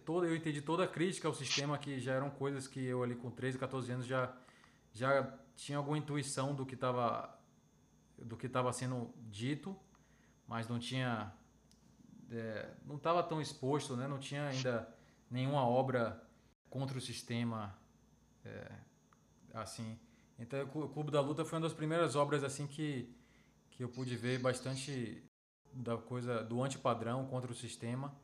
[0.04, 3.14] todo, eu entendi toda a crítica ao sistema, que já eram coisas que eu ali
[3.14, 4.34] com 13, 14 anos já,
[4.92, 7.38] já tinha alguma intuição do que estava
[8.18, 9.78] do que estava sendo dito,
[10.48, 11.32] mas não tinha
[12.32, 14.08] é, não estava tão exposto, né?
[14.08, 14.88] não tinha ainda
[15.30, 16.22] nenhuma obra
[16.70, 17.78] contra o sistema
[18.44, 18.72] é,
[19.54, 19.98] assim.
[20.40, 23.10] Então, o Clube da Luta foi uma das primeiras obras assim que,
[23.72, 25.24] que eu pude ver bastante
[25.74, 28.16] da coisa do antipadrão contra o sistema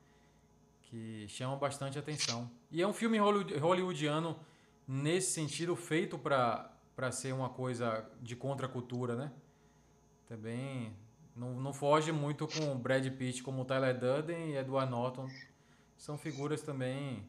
[0.81, 2.49] que chama bastante atenção.
[2.71, 4.39] E é um filme hollywoodiano
[4.87, 9.31] nesse sentido feito para para ser uma coisa de contracultura, né?
[10.27, 10.95] Também
[11.35, 15.29] não, não foge muito com Brad Pitt como Tyler Durden e Edward Norton.
[15.97, 17.27] São figuras também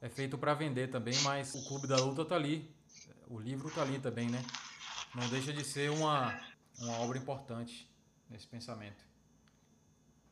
[0.00, 2.70] é feito para vender também, mas o Clube da Luta tá ali.
[3.28, 4.42] O livro tá ali também, né?
[5.14, 6.38] Não deixa de ser uma,
[6.78, 7.88] uma obra importante
[8.28, 9.04] nesse pensamento.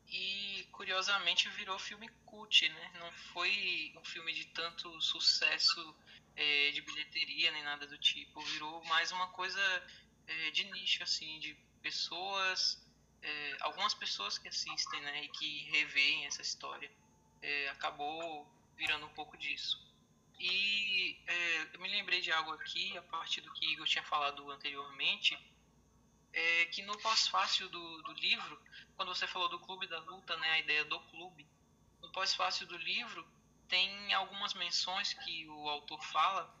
[0.07, 2.91] E curiosamente virou filme cult, né?
[2.99, 5.95] Não foi um filme de tanto sucesso
[6.35, 8.39] é, de bilheteria nem nada do tipo.
[8.41, 9.59] Virou mais uma coisa
[10.27, 12.84] é, de nicho, assim, de pessoas
[13.25, 16.91] é, algumas pessoas que assistem né, e que reveem essa história
[17.41, 19.83] é, acabou virando um pouco disso.
[20.39, 24.51] E é, eu me lembrei de algo aqui, a partir do que Igor tinha falado
[24.51, 25.37] anteriormente,
[26.33, 28.61] é, que no pós-fácil do, do livro,
[28.95, 31.47] quando você falou do clube da luta, né, a ideia do clube,
[32.01, 33.27] no pós-fácil do livro
[33.67, 36.53] tem algumas menções que o autor fala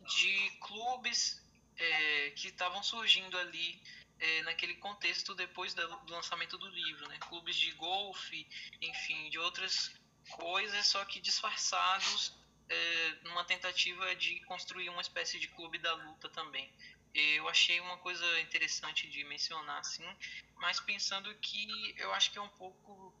[0.00, 1.40] de clubes
[1.76, 3.80] é, que estavam surgindo ali
[4.24, 7.18] é, naquele contexto depois do lançamento do livro, né?
[7.28, 8.46] Clubes de golfe,
[8.80, 9.92] enfim, de outras
[10.30, 12.34] coisas, só que disfarçados
[12.68, 16.72] é, numa tentativa de construir uma espécie de clube da luta também.
[17.12, 20.08] Eu achei uma coisa interessante de mencionar, assim,
[20.56, 23.12] mas pensando que eu acho que é um pouco.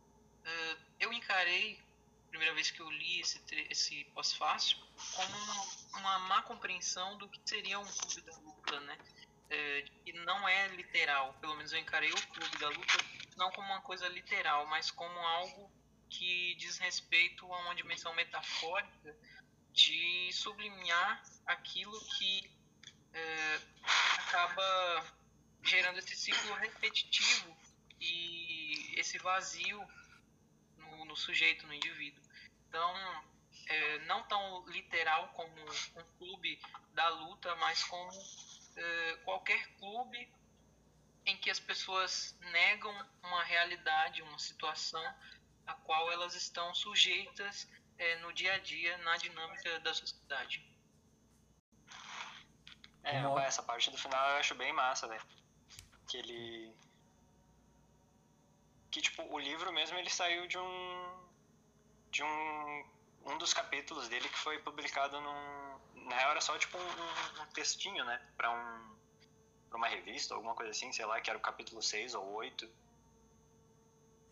[0.42, 1.78] É, eu encarei,
[2.30, 3.40] primeira vez que eu li esse,
[3.70, 4.78] esse pós-fácil,
[5.14, 8.98] como uma, uma má compreensão do que seria um clube da luta, né?
[9.50, 11.34] É, e não é literal.
[11.40, 13.04] Pelo menos eu encarei o clube da luta
[13.36, 15.70] não como uma coisa literal, mas como algo
[16.08, 19.16] que diz respeito a uma dimensão metafórica
[19.72, 22.50] de sublinhar aquilo que
[23.12, 23.60] é,
[24.18, 25.04] acaba
[25.64, 27.56] gerando esse ciclo repetitivo
[28.00, 29.84] e esse vazio
[30.76, 32.22] no, no sujeito, no indivíduo.
[32.68, 33.24] Então,
[33.66, 36.60] é, não tão literal como um clube
[36.92, 38.12] da luta, mas como
[38.76, 40.28] eh, qualquer clube
[41.26, 45.02] em que as pessoas negam uma realidade, uma situação
[45.66, 50.62] a qual elas estão sujeitas é, no dia a dia, na dinâmica da sociedade.
[53.02, 55.22] É, essa parte do final eu acho bem massa, velho.
[56.08, 56.74] Que ele.
[58.90, 61.28] Que, tipo, o livro mesmo ele saiu de um.
[62.10, 62.94] De um.
[63.26, 65.73] Um dos capítulos dele que foi publicado num
[66.04, 68.20] na real era só tipo um, um textinho, né?
[68.36, 68.96] Pra, um,
[69.68, 72.68] pra uma revista, alguma coisa assim, sei lá, que era o capítulo 6 ou 8.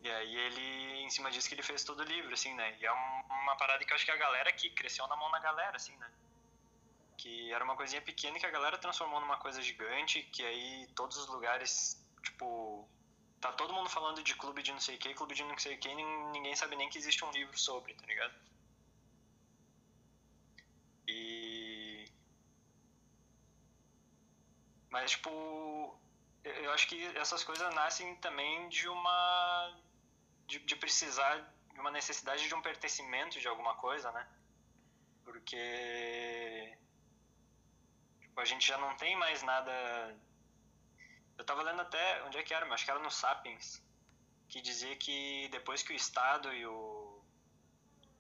[0.03, 2.77] E aí ele, em cima disso que ele fez todo o livro, assim, né?
[2.81, 5.31] E é um, uma parada que eu acho que a galera que cresceu na mão
[5.31, 6.11] da galera, assim, né?
[7.17, 11.17] Que era uma coisinha pequena que a galera transformou numa coisa gigante, que aí todos
[11.17, 12.89] os lugares, tipo,
[13.41, 15.77] tá todo mundo falando de clube de não sei o que, clube de não sei
[15.77, 18.35] o que, e ninguém sabe nem que existe um livro sobre, tá ligado?
[24.93, 25.99] Mas, tipo,
[26.45, 29.77] eu acho que essas coisas nascem também de uma.
[30.47, 31.37] de, de precisar,
[31.73, 34.25] de uma necessidade de um pertencimento de alguma coisa, né?
[35.25, 36.79] Porque.
[38.21, 39.73] Tipo, a gente já não tem mais nada
[41.43, 42.73] eu tava lendo até, onde é que era?
[42.73, 43.83] Acho que era no Sapiens,
[44.49, 47.21] que dizia que depois que o Estado e o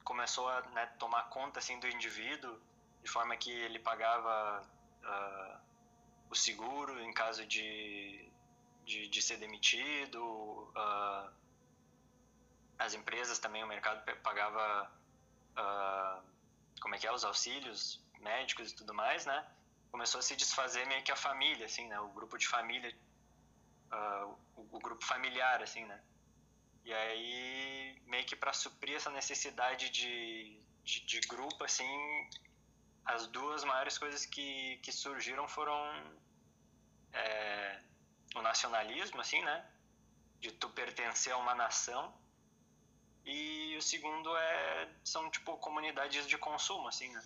[0.02, 2.60] começou a né, tomar conta assim do indivíduo,
[3.00, 4.60] de forma que ele pagava
[5.04, 5.60] uh,
[6.32, 8.26] o seguro em caso de,
[8.86, 10.22] de, de ser demitido,
[10.74, 11.30] uh,
[12.78, 14.90] as empresas também, o mercado pagava
[15.58, 16.22] uh,
[16.80, 19.46] como é que é, os auxílios médicos e tudo mais, né?
[19.90, 22.00] Começou a se desfazer meio que a família, assim, né?
[22.00, 22.90] O grupo de família
[23.92, 26.00] uh, o, o, grupo familiar, assim, né?
[26.82, 32.30] E aí, meio que para suprir essa necessidade de, de, de, grupo, assim,
[33.04, 35.76] as duas maiores coisas que, que surgiram foram
[37.12, 37.80] é,
[38.34, 39.66] o nacionalismo, assim, né?
[40.40, 42.12] De tu pertencer a uma nação.
[43.24, 47.22] E o segundo é, são, tipo, comunidades de consumo, assim, né?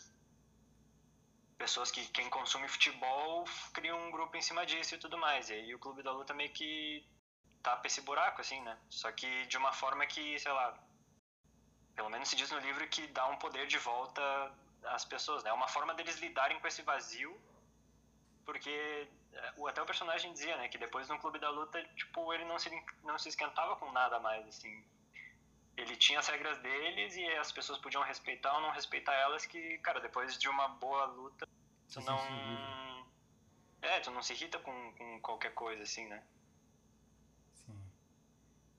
[1.57, 5.49] pessoas que quem consome futebol cria um grupo em cima disso e tudo mais.
[5.51, 7.05] E aí o clube da luta meio que
[7.62, 8.79] tapa esse buraco, assim, né?
[8.90, 10.79] Só que de uma forma que, sei lá,
[11.94, 14.22] pelo menos se diz no livro que dá um poder de volta
[14.85, 15.51] às pessoas, né?
[15.51, 17.38] É uma forma deles lidarem com esse vazio,
[18.44, 19.09] porque
[19.68, 22.70] até o personagem dizia, né, que depois no clube da luta, tipo, ele não se
[23.04, 24.84] não se esquentava com nada mais, assim.
[25.76, 29.78] Ele tinha as regras deles e as pessoas podiam respeitar ou não respeitar elas que,
[29.78, 31.46] cara, depois de uma boa luta,
[31.92, 32.18] tu não
[33.82, 36.22] é, tu não se irrita com, com qualquer coisa assim, né?
[37.52, 37.78] Sim.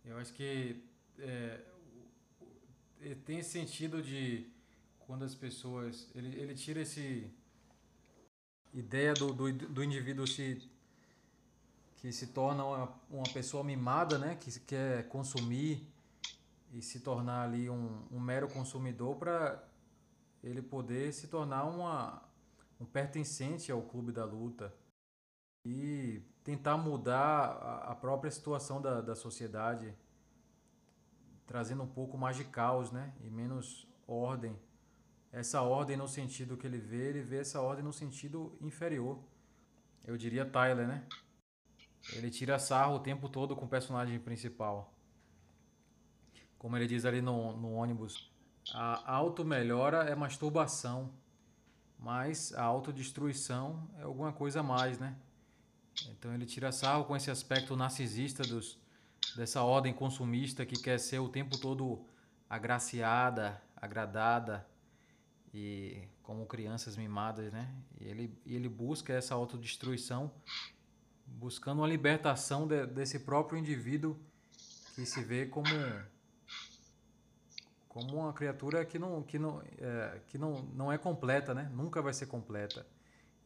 [0.05, 0.83] Eu acho que
[1.19, 1.61] é,
[3.25, 4.49] tem esse sentido de
[4.99, 6.09] quando as pessoas.
[6.15, 7.31] Ele, ele tira esse.
[8.73, 10.61] Ideia do, do, do indivíduo se.
[11.97, 14.35] que se torna uma, uma pessoa mimada, né?
[14.35, 15.87] Que quer consumir
[16.73, 19.63] e se tornar ali um, um mero consumidor para
[20.43, 22.21] ele poder se tornar uma,
[22.79, 24.73] um pertencente ao clube da luta
[25.65, 29.93] e tentar mudar a, a própria situação da, da sociedade,
[31.45, 33.13] trazendo um pouco mais de caos, né?
[33.21, 34.57] E menos ordem.
[35.31, 39.19] Essa ordem no sentido que ele vê, ele vê essa ordem no sentido inferior.
[40.05, 41.03] Eu diria Tyler, né?
[42.13, 44.93] Ele tira sarro o tempo todo com o personagem principal.
[46.57, 48.31] Como ele diz ali no, no ônibus,
[48.73, 51.11] a auto-melhora é masturbação,
[51.99, 55.15] mas a autodestruição é alguma coisa a mais, né?
[56.09, 58.79] Então ele tira sarro com esse aspecto narcisista dos,
[59.35, 62.05] dessa ordem consumista que quer ser o tempo todo
[62.49, 64.65] agraciada, agradada
[65.53, 67.73] e como crianças mimadas, né?
[67.99, 70.31] E ele, ele busca essa autodestruição,
[71.25, 74.17] buscando uma libertação de, desse próprio indivíduo
[74.95, 75.67] que se vê como
[77.87, 81.69] como uma criatura que não que não é, que não, não é completa, né?
[81.73, 82.85] Nunca vai ser completa.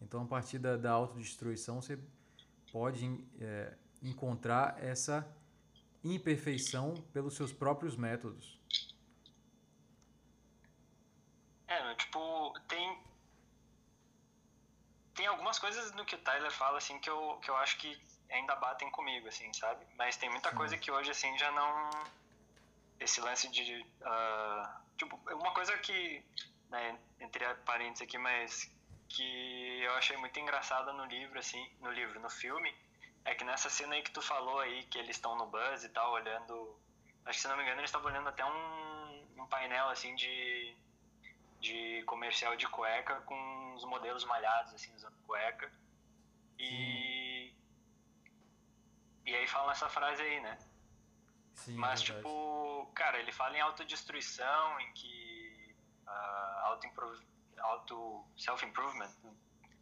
[0.01, 1.99] Então a partir da, da autodestruição você
[2.71, 5.27] pode é, encontrar essa
[6.03, 8.60] imperfeição pelos seus próprios métodos.
[11.71, 13.01] É, tipo, tem
[15.15, 17.97] tem algumas coisas no que o Tyler fala assim que eu, que eu acho que
[18.29, 19.85] ainda batem comigo assim, sabe?
[19.97, 20.55] Mas tem muita Sim.
[20.55, 21.89] coisa que hoje assim já não
[22.99, 26.23] esse lance de uh, tipo, uma coisa que
[26.69, 28.69] né, entre parênteses aqui, mas
[29.09, 32.73] que eu achei muito engraçada no livro, assim, no livro, no filme,
[33.25, 35.89] é que nessa cena aí que tu falou aí, que eles estão no bus e
[35.89, 36.77] tal, olhando.
[37.25, 40.70] Acho que se não me engano, eles estavam olhando até um, um painel assim de,
[41.61, 45.71] de comercial de cueca com os modelos malhados, assim, usando cueca.
[46.59, 47.53] E.
[49.25, 50.57] E aí falam essa frase aí, né?
[51.53, 55.75] Sim, Mas, tipo, cara, ele fala em autodestruição, em que
[56.07, 56.87] uh, auto
[57.59, 59.11] auto self-improvement,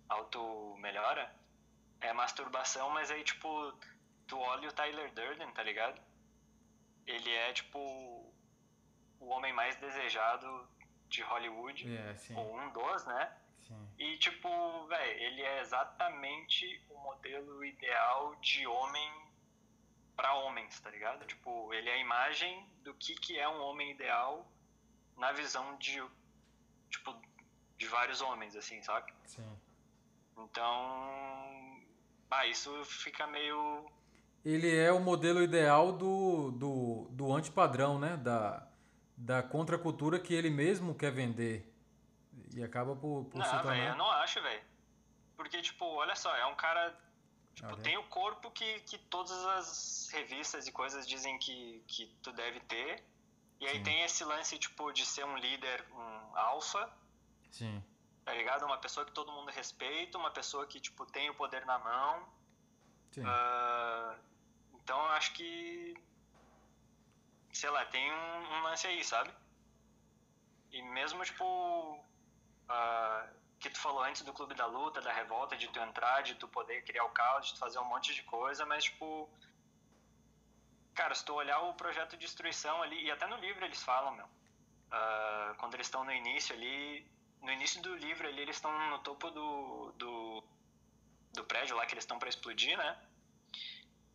[0.09, 1.33] auto-melhora,
[2.01, 3.73] é masturbação, mas aí, tipo,
[4.27, 6.01] tu olha o Tyler Durden, tá ligado?
[7.07, 7.79] Ele é, tipo,
[9.19, 10.67] o homem mais desejado
[11.09, 13.31] de Hollywood, yeah, ou um dos, né?
[13.61, 13.87] Sim.
[13.97, 19.11] E, tipo, velho, ele é exatamente o modelo ideal de homem
[20.15, 21.25] para homens, tá ligado?
[21.25, 24.49] Tipo, ele é a imagem do que, que é um homem ideal
[25.17, 26.01] na visão de,
[26.89, 27.15] tipo,
[27.77, 29.13] de vários homens, assim, sabe?
[29.25, 29.59] Sim.
[30.37, 31.81] Então,
[32.31, 33.89] ah, isso fica meio
[34.43, 38.15] ele é o modelo ideal do, do, do antipadrão, né?
[38.15, 38.65] Da,
[39.19, 41.69] da contracultura que ele mesmo quer vender.
[42.55, 43.73] E acaba por, por não, se tornar...
[43.73, 44.63] Véio, eu não acho, velho.
[45.35, 46.97] Porque, tipo, olha só, é um cara...
[47.53, 52.31] Tipo, tem o corpo que, que todas as revistas e coisas dizem que, que tu
[52.31, 53.03] deve ter.
[53.59, 53.83] E aí Sim.
[53.83, 56.89] tem esse lance, tipo, de ser um líder, um alfa.
[57.51, 57.83] Sim.
[58.23, 58.65] Tá ligado?
[58.65, 62.25] Uma pessoa que todo mundo respeita, uma pessoa que, tipo, tem o poder na mão.
[63.11, 63.23] Sim.
[63.23, 64.15] Uh,
[64.75, 65.93] então, eu acho que...
[67.59, 69.29] Sei lá, tem um, um lance aí, sabe?
[70.71, 71.45] E mesmo, tipo...
[72.69, 76.35] Uh, que tu falou antes do clube da luta, da revolta, de tu entrar, de
[76.35, 79.29] tu poder criar o caos, de tu fazer um monte de coisa, mas tipo.
[80.95, 84.13] Cara, se tu olhar o projeto de destruição ali, e até no livro eles falam,
[84.13, 84.25] meu.
[84.25, 87.05] Uh, quando eles estão no início ali.
[87.41, 90.43] No início do livro ali, eles estão no topo do, do,
[91.33, 92.97] do prédio lá que eles estão para explodir, né?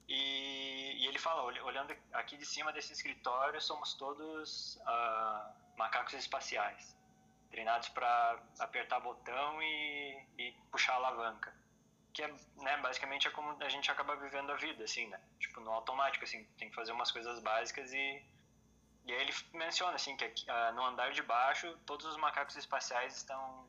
[0.09, 6.95] E, e, ele fala, olhando aqui de cima desse escritório, somos todos uh, macacos espaciais
[7.51, 11.55] treinados para apertar botão e, e, puxar alavanca.
[12.13, 15.21] Que é, né, basicamente é como a gente acaba vivendo a vida, assim, né?
[15.39, 18.25] Tipo, no automático, assim, tem que fazer umas coisas básicas e...
[19.07, 22.57] E aí ele menciona, assim, que aqui, uh, no andar de baixo, todos os macacos
[22.57, 23.69] espaciais estão,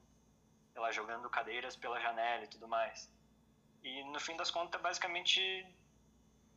[0.72, 3.12] sei lá, jogando cadeiras pela janela e tudo mais.
[3.84, 5.42] E no fim das contas, basicamente,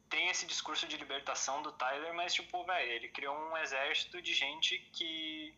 [0.08, 4.34] tem esse discurso de libertação do Tyler, mas, tipo, velho, ele criou um exército de
[4.34, 5.54] gente que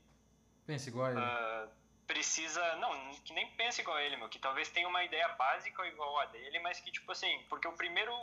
[0.70, 1.20] Pensa igual a ele.
[1.20, 1.70] Uh,
[2.06, 2.76] precisa.
[2.76, 4.28] Não, que nem pensa igual a ele, meu.
[4.28, 7.44] Que talvez tenha uma ideia básica igual a dele, mas que, tipo assim.
[7.48, 8.14] Porque o primeiro.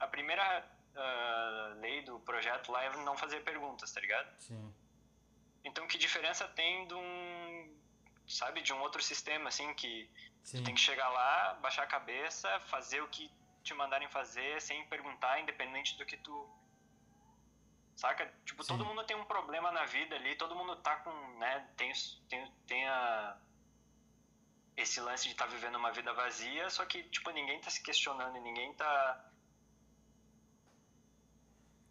[0.00, 4.28] A primeira uh, lei do projeto lá é não fazer perguntas, tá ligado?
[4.40, 4.74] Sim.
[5.64, 7.78] Então, que diferença tem de um.
[8.26, 10.10] Sabe, de um outro sistema, assim, que
[10.42, 10.64] Sim.
[10.64, 13.30] tem que chegar lá, baixar a cabeça, fazer o que
[13.68, 16.48] te mandarem fazer sem perguntar, independente do que tu
[17.98, 18.32] Saca?
[18.44, 18.68] Tipo, Sim.
[18.68, 21.92] todo mundo tem um problema na vida ali, todo mundo tá com, né, tem,
[22.28, 23.36] tem, tem a,
[24.76, 27.82] esse lance de estar tá vivendo uma vida vazia, só que, tipo, ninguém tá se
[27.82, 29.24] questionando e ninguém tá...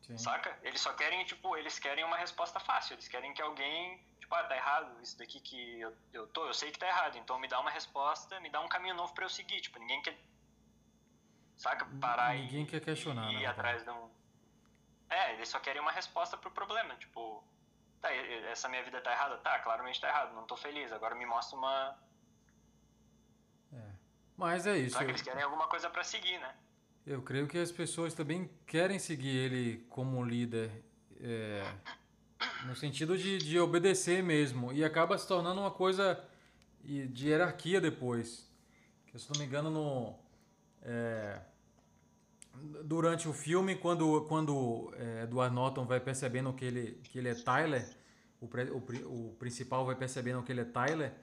[0.04, 0.18] Sim.
[0.18, 0.58] Saca?
[0.64, 4.46] Eles só querem, tipo, eles querem uma resposta fácil, eles querem que alguém, tipo, ah,
[4.46, 7.50] tá errado isso daqui que eu, eu tô, eu sei que tá errado, então me
[7.50, 10.18] dá uma resposta, me dá um caminho novo para eu seguir, tipo, ninguém quer,
[11.58, 14.10] saca, parar ninguém e, quer questionar, e ir atrás de um
[15.10, 16.96] é, eles só querem uma resposta pro problema.
[16.96, 17.44] Tipo,
[18.02, 19.38] tá, essa minha vida tá errada?
[19.38, 20.92] Tá, claramente tá errado, não tô feliz.
[20.92, 21.98] Agora me mostra uma.
[23.74, 23.92] É.
[24.36, 24.98] Mas é isso.
[24.98, 26.56] Só que eles querem alguma coisa para seguir, né?
[27.06, 30.84] Eu creio que as pessoas também querem seguir ele como líder.
[31.20, 31.64] É,
[32.66, 34.74] no sentido de, de obedecer mesmo.
[34.74, 36.22] E acaba se tornando uma coisa
[36.84, 38.52] de hierarquia depois.
[39.08, 40.27] Que, se não me engano, no.
[40.82, 41.40] É,
[42.84, 47.36] durante o filme, quando, quando é, Edward Norton vai percebendo que ele, que ele é
[47.36, 47.88] Tyler,
[48.40, 51.14] o, o, o principal vai percebendo que ele é Tyler,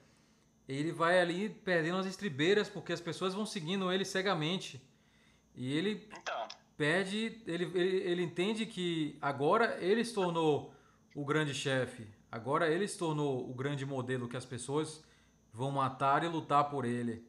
[0.67, 4.81] ele vai ali perdendo as estribeiras porque as pessoas vão seguindo ele cegamente.
[5.55, 6.47] E ele então.
[6.75, 10.73] perde, ele, ele, ele entende que agora ele se tornou
[11.15, 15.03] o grande chefe, agora ele se tornou o grande modelo que as pessoas
[15.53, 17.25] vão matar e lutar por ele.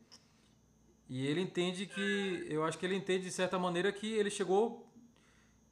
[1.09, 4.87] E ele entende que, eu acho que ele entende de certa maneira que ele chegou,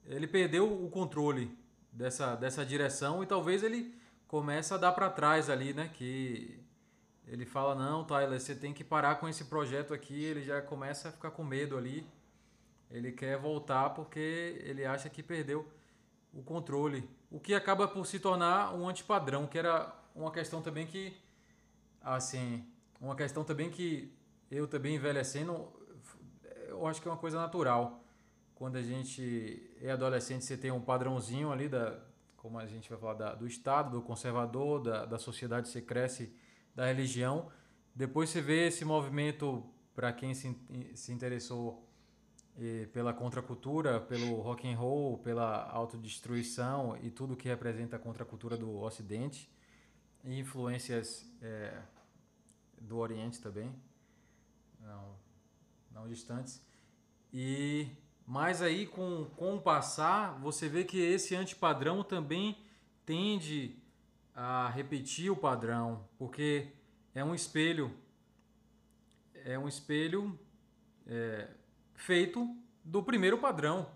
[0.06, 1.56] ele perdeu o controle
[1.92, 3.94] dessa, dessa direção e talvez ele
[4.28, 5.90] comece a dar para trás ali, né?
[5.94, 6.60] Que
[7.26, 10.22] ele fala, não, Tyler, você tem que parar com esse projeto aqui.
[10.22, 12.06] Ele já começa a ficar com medo ali.
[12.90, 15.66] Ele quer voltar porque ele acha que perdeu
[16.32, 17.08] o controle.
[17.30, 21.16] O que acaba por se tornar um antipadrão, que era uma questão também que,
[22.00, 22.64] assim,
[23.00, 24.12] uma questão também que
[24.54, 25.68] eu também envelhecendo,
[26.68, 28.04] eu acho que é uma coisa natural.
[28.54, 32.00] Quando a gente é adolescente, você tem um padrãozinho ali, da,
[32.36, 36.32] como a gente vai falar, da, do Estado, do conservador, da, da sociedade, você cresce
[36.74, 37.50] da religião.
[37.94, 40.56] Depois você vê esse movimento, para quem se,
[40.94, 41.88] se interessou
[42.56, 48.56] eh, pela contracultura, pelo rock and roll, pela autodestruição e tudo que representa a contracultura
[48.56, 49.50] do Ocidente,
[50.24, 51.82] e influências eh,
[52.80, 53.74] do Oriente também
[54.84, 55.16] não,
[55.90, 56.62] não distantes.
[57.32, 57.88] E
[58.26, 62.56] mas aí com, com o passar, você vê que esse antipadrão também
[63.04, 63.76] tende
[64.34, 66.68] a repetir o padrão, porque
[67.14, 67.92] é um espelho
[69.44, 70.38] é um espelho
[71.06, 71.48] é,
[71.94, 73.86] feito do primeiro padrão,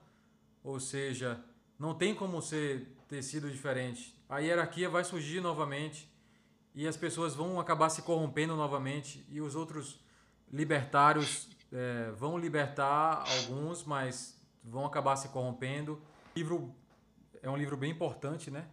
[0.63, 1.43] ou seja,
[1.79, 4.15] não tem como ser ter sido diferente.
[4.29, 6.13] A hierarquia vai surgir novamente
[6.75, 9.99] e as pessoas vão acabar se corrompendo novamente e os outros
[10.53, 16.01] libertários é, vão libertar alguns, mas vão acabar se corrompendo.
[16.35, 16.75] O livro
[17.43, 18.69] é um livro bem importante, né?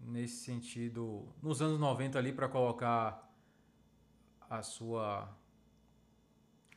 [0.00, 3.32] Nesse sentido, nos anos 90 ali para colocar
[4.48, 5.36] a sua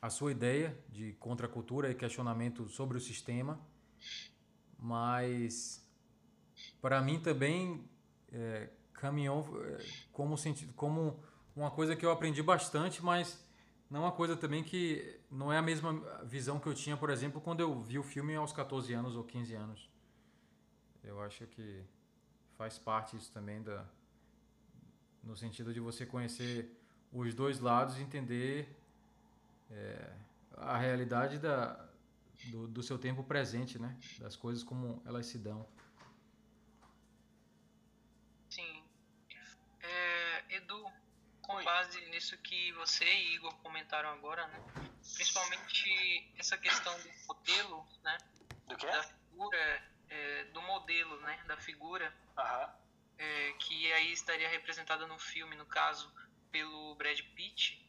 [0.00, 3.60] a sua ideia de contracultura e questionamento sobre o sistema,
[4.78, 5.84] mas
[6.80, 7.84] para mim também
[8.32, 11.20] é, caminhou é, como sentido como
[11.54, 13.44] uma coisa que eu aprendi bastante, mas
[13.90, 15.92] não é uma coisa também que não é a mesma
[16.24, 19.24] visão que eu tinha, por exemplo, quando eu vi o filme aos 14 anos ou
[19.24, 19.90] 15 anos.
[21.02, 21.82] Eu acho que
[22.56, 23.86] faz parte isso também da
[25.22, 26.74] no sentido de você conhecer
[27.12, 28.74] os dois lados e entender
[29.70, 30.12] é,
[30.56, 31.88] a realidade da,
[32.46, 33.96] do, do seu tempo presente, né?
[34.18, 35.66] Das coisas como elas se dão.
[38.48, 38.82] Sim.
[39.80, 40.84] É, Edu,
[41.48, 44.60] com base nisso que você e Igor comentaram agora, né?
[45.14, 48.18] Principalmente essa questão do modelo, né?
[48.66, 48.86] Do quê?
[48.86, 51.42] Da figura, é, do modelo, né?
[51.46, 52.70] Da figura, Aham.
[53.16, 56.12] é, que aí estaria representada no filme, no caso,
[56.52, 57.82] pelo Brad Pitt.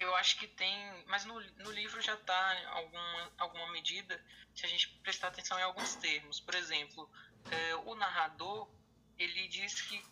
[0.00, 4.20] Eu acho que tem, mas no, no livro já está alguma, alguma medida,
[4.52, 6.40] se a gente prestar atenção em alguns termos.
[6.40, 7.08] Por exemplo,
[7.48, 8.68] é, o narrador,
[9.16, 10.02] ele diz que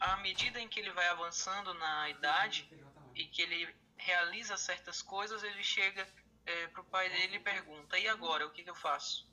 [0.00, 2.68] à medida em que ele vai avançando na idade
[3.14, 6.06] e que ele realiza certas coisas, ele chega
[6.46, 9.28] é, pro pai dele e pergunta: e agora, o que, que eu faço?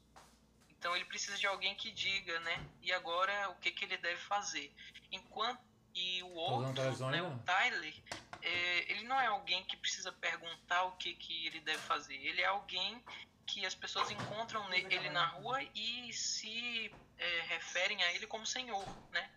[0.70, 2.64] Então ele precisa de alguém que diga, né?
[2.82, 4.74] E agora o que, que ele deve fazer?
[5.12, 5.60] Enquanto
[5.96, 7.40] e o outro, né, o?
[7.40, 7.94] Tyler,
[8.42, 12.16] é, ele não é alguém que precisa perguntar o que, que ele deve fazer.
[12.16, 13.02] Ele é alguém
[13.48, 18.86] que as pessoas encontram ele na rua e se é, referem a ele como Senhor,
[19.12, 19.32] né?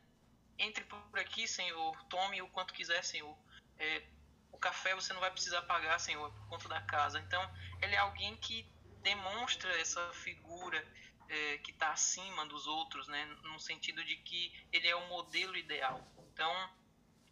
[0.59, 1.97] Entre por aqui, Senhor.
[2.05, 3.37] Tome o quanto quiser, Senhor.
[3.79, 4.03] É,
[4.51, 7.21] o café você não vai precisar pagar, Senhor, por conta da casa.
[7.21, 7.43] Então,
[7.81, 8.69] ele é alguém que
[9.03, 10.85] demonstra essa figura
[11.29, 13.25] é, que está acima dos outros, né?
[13.45, 16.05] No sentido de que ele é o modelo ideal.
[16.33, 16.53] Então,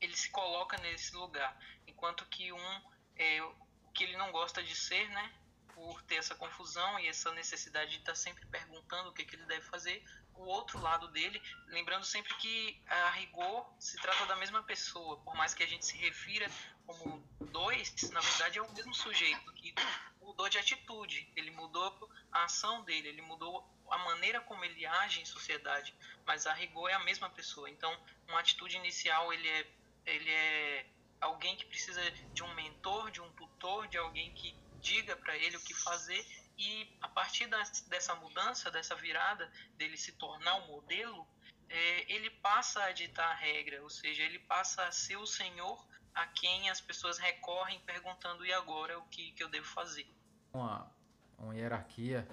[0.00, 2.82] ele se coloca nesse lugar, enquanto que um
[3.16, 5.32] é o que ele não gosta de ser, né?
[5.74, 9.46] Por ter essa confusão e essa necessidade de estar sempre perguntando o que, que ele
[9.46, 10.04] deve fazer,
[10.37, 15.34] o outro lado dele, lembrando sempre que a rigor se trata da mesma pessoa, por
[15.34, 16.51] mais que a gente se refira
[16.87, 17.18] como
[17.51, 19.74] dois, na verdade é o mesmo sujeito que
[20.20, 25.20] mudou de atitude, ele mudou a ação dele, ele mudou a maneira como ele age
[25.20, 27.70] em sociedade, mas a rigor é a mesma pessoa.
[27.70, 27.97] Então,
[28.28, 29.66] uma atitude inicial ele é
[30.07, 30.87] ele é
[31.20, 32.01] alguém que precisa
[32.32, 36.24] de um mentor, de um tutor, de alguém que diga para ele o que fazer
[36.59, 41.26] e a partir das, dessa mudança, dessa virada dele se tornar um modelo,
[41.68, 45.86] é, ele passa a ditar a regra, ou seja, ele passa a ser o senhor
[46.14, 50.07] a quem as pessoas recorrem perguntando e agora o que, que eu devo fazer.
[50.52, 50.90] Uma,
[51.38, 52.26] uma hierarquia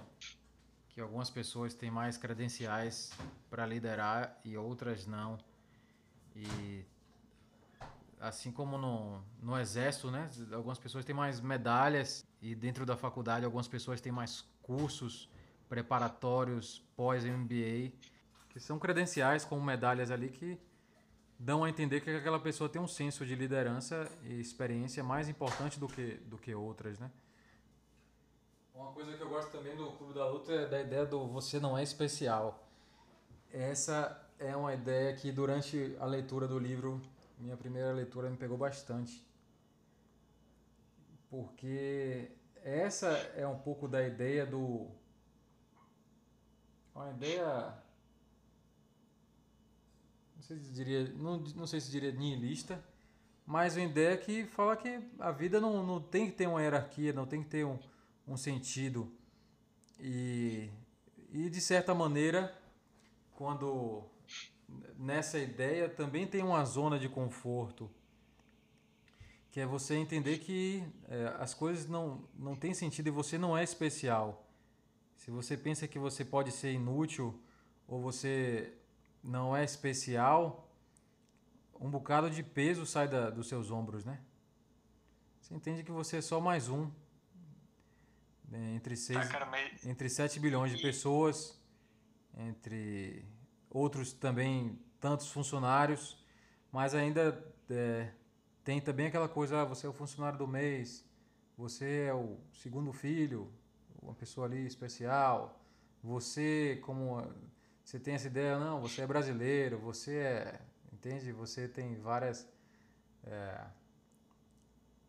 [0.89, 3.11] que algumas pessoas têm mais credenciais
[3.49, 5.37] para liderar e outras não.
[6.35, 6.85] E
[8.23, 10.29] assim como no, no exército, né?
[10.53, 15.29] Algumas pessoas têm mais medalhas e dentro da faculdade algumas pessoas têm mais cursos
[15.67, 17.91] preparatórios pós-MBA,
[18.49, 20.57] que são credenciais como medalhas ali que
[21.37, 25.77] dão a entender que aquela pessoa tem um senso de liderança e experiência mais importante
[25.77, 27.11] do que, do que outras, né?
[28.73, 31.59] Uma coisa que eu gosto também do Clube da Luta é da ideia do você
[31.59, 32.67] não é especial.
[33.51, 37.01] Essa é uma ideia que durante a leitura do livro,
[37.43, 39.25] minha primeira leitura me pegou bastante.
[41.29, 42.31] Porque
[42.63, 44.87] essa é um pouco da ideia do
[46.95, 47.73] uma ideia
[50.35, 52.83] não sei se diria, não, não sei se diria nihilista,
[53.45, 57.11] mas uma ideia que fala que a vida não, não tem que ter uma hierarquia,
[57.11, 57.79] não tem que ter um,
[58.27, 59.11] um sentido.
[59.99, 60.69] E,
[61.31, 62.53] e de certa maneira,
[63.33, 64.03] quando
[64.97, 67.89] nessa ideia também tem uma zona de conforto,
[69.51, 73.57] que é você entender que é, as coisas não, não têm sentido e você não
[73.57, 74.47] é especial.
[75.15, 77.39] Se você pensa que você pode ser inútil
[77.87, 78.73] ou você
[79.23, 80.67] não é especial,
[81.79, 84.19] um bocado de peso sai da, dos seus ombros, né?
[85.41, 86.89] Você entende que você é só mais um
[88.53, 91.59] né, entre seis, Ah, cara, mas entre 7 bilhões de pessoas,
[92.37, 93.25] entre
[93.73, 96.23] outros também tantos funcionários,
[96.71, 98.09] mas ainda é,
[98.63, 101.03] tem também aquela coisa, ah, você é o funcionário do mês,
[101.57, 103.51] você é o segundo filho,
[104.01, 105.59] uma pessoa ali especial,
[106.01, 107.21] você como
[107.83, 110.61] você tem essa ideia, não, você é brasileiro, você é,
[110.91, 111.31] entende?
[111.33, 112.47] Você tem várias
[113.25, 113.61] é,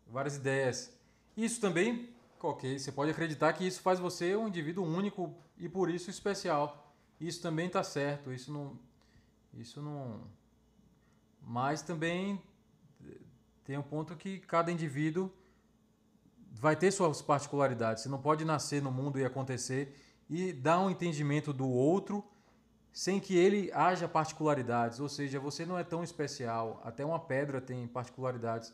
[0.07, 0.93] várias ideias.
[1.37, 2.77] Isso também ok.
[2.77, 6.84] Você pode acreditar que isso faz você um indivíduo único e por isso especial.
[7.19, 8.31] Isso também está certo.
[8.31, 8.77] Isso não,
[9.53, 10.21] isso não.
[11.41, 12.41] Mas também
[13.63, 15.31] tem um ponto que cada indivíduo
[16.51, 18.03] vai ter suas particularidades.
[18.03, 19.95] Você não pode nascer no mundo e acontecer
[20.29, 22.23] e dar um entendimento do outro
[22.91, 24.99] sem que ele haja particularidades.
[24.99, 26.81] Ou seja, você não é tão especial.
[26.83, 28.73] Até uma pedra tem particularidades.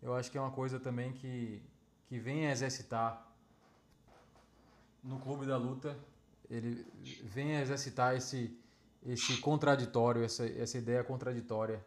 [0.00, 1.62] Eu acho que é uma coisa também que,
[2.06, 3.26] que vem a exercitar
[5.02, 5.98] no Clube da Luta.
[6.48, 6.86] Ele
[7.24, 8.56] vem a exercitar esse,
[9.04, 11.84] esse contraditório, essa, essa ideia contraditória.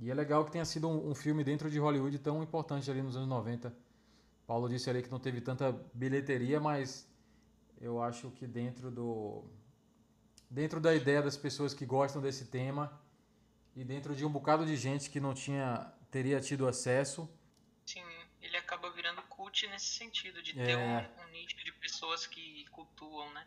[0.00, 3.02] E é legal que tenha sido um, um filme dentro de Hollywood tão importante ali
[3.02, 3.72] nos anos 90
[4.46, 7.08] Paulo disse ali que não teve tanta bilheteria, mas
[7.80, 9.44] eu acho que dentro do
[10.50, 13.00] dentro da ideia das pessoas que gostam desse tema
[13.74, 17.26] e dentro de um bocado de gente que não tinha teria tido acesso.
[17.86, 18.02] Sim,
[18.42, 18.81] ele virando
[19.52, 20.64] cult nesse sentido de é.
[20.64, 23.46] ter um, um, nicho de pessoas que cultuam, né?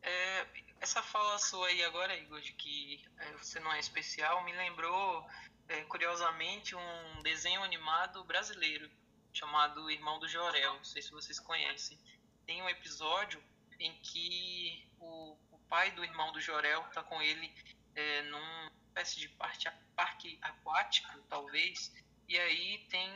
[0.00, 0.46] É,
[0.80, 5.28] essa fala sua aí agora, Igor, de que é, você não é especial, me lembrou,
[5.68, 8.90] é, curiosamente, um desenho animado brasileiro
[9.32, 10.74] chamado Irmão do Jorel.
[10.74, 11.98] Não sei se vocês conhecem.
[12.46, 13.42] Tem um episódio
[13.78, 17.52] em que o, o pai do irmão do Jorel está com ele
[17.94, 21.92] é, numa espécie de parte, parque aquático, talvez,
[22.28, 23.10] e aí tem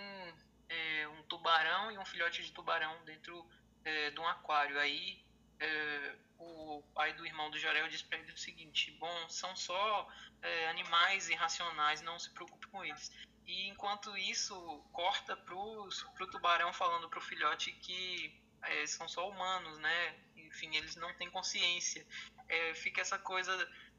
[0.69, 3.47] é, um tubarão e um filhote de tubarão dentro
[3.85, 4.79] é, de um aquário.
[4.79, 5.25] Aí
[5.61, 10.09] é, o pai do irmão do Jorel diz para ele o seguinte: Bom, são só
[10.43, 13.13] é, animais irracionais, não se preocupe com eles.
[13.47, 14.55] E enquanto isso,
[14.93, 20.17] corta pro, pro tubarão falando pro filhote que é, são só humanos, né?
[20.37, 22.07] Enfim, eles não têm consciência.
[22.49, 23.57] É, fica essa coisa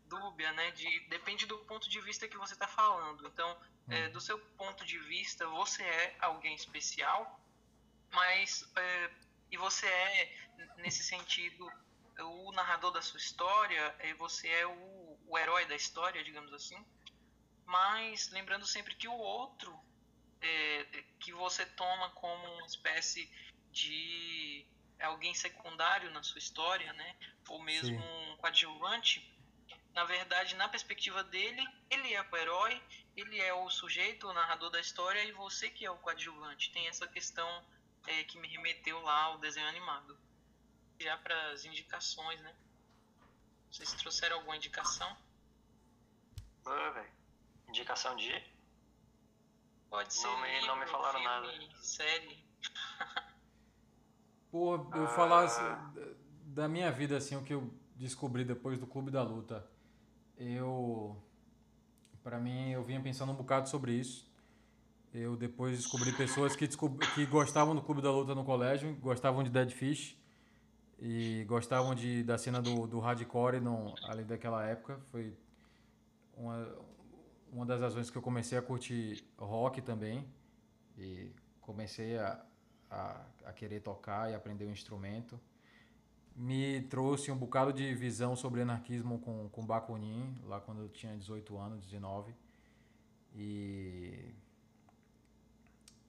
[0.07, 0.71] dúbia, né?
[0.71, 3.27] De, depende do ponto de vista que você está falando.
[3.27, 3.57] Então,
[3.89, 4.11] é, uhum.
[4.11, 7.39] do seu ponto de vista, você é alguém especial,
[8.11, 9.11] mas é,
[9.51, 10.47] e você é
[10.77, 11.69] nesse sentido
[12.19, 16.83] o narrador da sua história, é, você é o, o herói da história, digamos assim
[17.67, 19.77] mas lembrando sempre que o outro
[20.41, 23.29] é, que você toma como uma espécie
[23.71, 24.65] de
[25.01, 27.15] alguém secundário na sua história, né,
[27.49, 28.31] ou mesmo Sim.
[28.31, 29.36] um coadjuvante,
[29.97, 32.79] na verdade, na perspectiva dele, ele é o herói,
[33.15, 36.71] ele é o sujeito, o narrador da história, e você que é o coadjuvante.
[36.71, 37.49] Tem essa questão
[38.05, 40.15] é, que me remeteu lá ao desenho animado.
[40.99, 42.55] Já para as indicações, né?
[43.71, 45.17] Vocês trouxeram alguma indicação?
[46.63, 47.11] Ah, velho.
[47.67, 48.31] Indicação de?
[49.89, 50.27] Pode ser.
[50.27, 51.81] Não me, livro, não me falaram filme, nada.
[51.81, 52.45] Série.
[54.51, 55.15] Pô, eu ah.
[55.15, 55.59] falasse
[56.45, 59.67] da minha vida, assim, o que eu descobri depois do Clube da Luta.
[60.37, 61.15] Eu.
[62.23, 64.29] Pra mim, eu vinha pensando um bocado sobre isso.
[65.13, 66.99] Eu depois descobri pessoas que, descob...
[67.15, 70.17] que gostavam do Clube da Luta no colégio, gostavam de Dead Fish
[70.99, 74.99] e gostavam de, da cena do, do hardcore no, ali daquela época.
[75.11, 75.33] Foi
[76.35, 76.67] uma,
[77.51, 80.27] uma das razões que eu comecei a curtir rock também
[80.97, 81.31] e
[81.61, 82.43] comecei a,
[82.89, 85.39] a, a querer tocar e aprender o um instrumento
[86.37, 91.17] me trouxe um bocado de visão sobre anarquismo com, com Bakunin, lá quando eu tinha
[91.17, 92.31] 18 anos, 19.
[93.35, 94.33] E,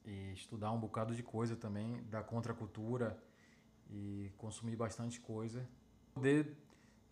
[0.04, 3.18] e estudar um bocado de coisa também, da contracultura
[3.90, 5.66] e consumir bastante coisa.
[6.12, 6.54] Poder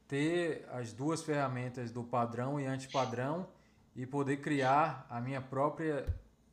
[0.06, 3.48] ter as duas ferramentas do padrão e antipadrão
[3.94, 6.06] e poder criar a minha própria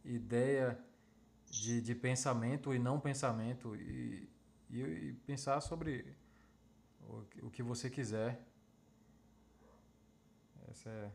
[0.05, 0.79] ideia
[1.51, 4.29] de, de pensamento e não pensamento e,
[4.69, 6.22] e, e pensar sobre
[7.41, 8.41] o, que você quiser.
[10.69, 11.11] Essa é,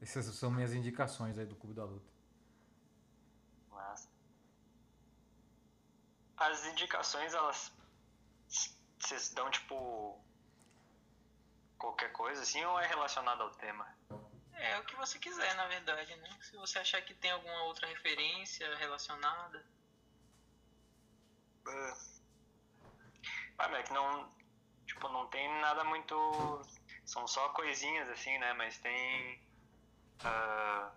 [0.00, 2.10] essas são minhas indicações aí do Clube da Luta.
[3.70, 4.08] Massa.
[6.36, 7.72] As indicações, elas
[8.98, 10.20] vocês dão tipo
[11.78, 13.86] qualquer coisa assim ou é relacionado ao tema?
[14.54, 16.38] É o que você quiser, na verdade, né?
[16.42, 19.64] Se você achar que tem alguma outra referência relacionada.
[21.66, 22.21] Uh,
[23.66, 24.28] ah, é que não.
[24.86, 26.14] Tipo, não tem nada muito.
[27.04, 28.52] São só coisinhas assim, né?
[28.54, 29.40] Mas tem.
[30.24, 30.90] Uh,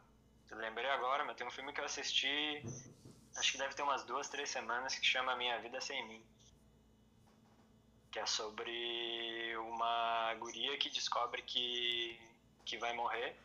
[0.52, 2.64] lembrei agora, mas tem um filme que eu assisti.
[3.38, 6.24] Acho que deve ter umas duas, três semanas que chama Minha Vida Sem Mim
[8.16, 12.18] que é sobre uma guria que descobre que,
[12.64, 13.36] que vai morrer.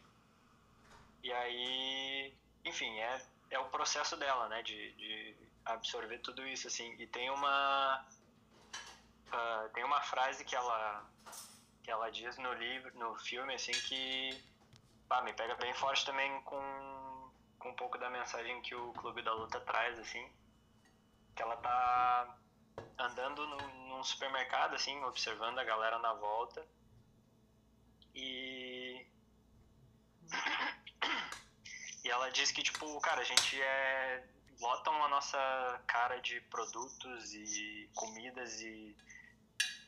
[1.25, 2.33] E aí,
[2.65, 6.95] enfim, é, é o processo dela, né, de, de absorver tudo isso, assim.
[7.01, 8.07] E tem uma,
[9.33, 11.05] uh, tem uma frase que ela,
[11.83, 14.51] que ela diz no livro, no filme, assim, que
[15.25, 19.33] me pega bem forte também com, com um pouco da mensagem que o Clube da
[19.35, 20.27] Luta traz, assim,
[21.35, 22.39] que ela tá
[22.99, 23.57] andando no,
[23.89, 26.67] num supermercado, assim, observando a galera na volta.
[28.15, 29.07] E.
[32.03, 34.27] E ela diz que, tipo, cara, a gente é.
[34.59, 38.97] lotam a nossa cara de produtos e comidas e.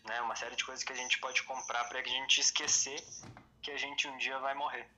[0.04, 3.00] Né, uma série de coisas que a gente pode comprar pra gente esquecer
[3.62, 4.90] que a gente um dia vai morrer.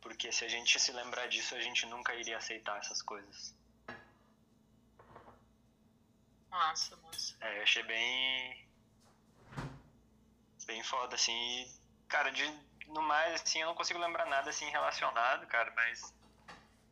[0.00, 3.54] Porque se a gente se lembrar disso, a gente nunca iria aceitar essas coisas.
[6.48, 7.36] Massa, massa.
[7.40, 8.68] É, eu achei bem.
[10.66, 11.32] Bem foda, assim.
[11.32, 11.70] E,
[12.08, 12.44] cara, de,
[12.86, 16.14] no mais, assim, eu não consigo lembrar nada assim relacionado, cara, mas.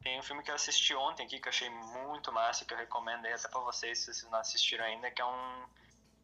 [0.03, 2.79] Tem um filme que eu assisti ontem aqui que eu achei muito massa, que eu
[2.79, 5.69] recomendo aí até pra vocês, se vocês não assistiram ainda, que é um,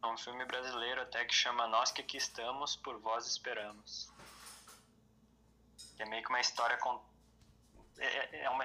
[0.05, 4.13] é um filme brasileiro até que chama Nós que aqui estamos, por vós esperamos.
[5.99, 7.03] É meio que uma história com.
[7.99, 8.65] É, é, é uma.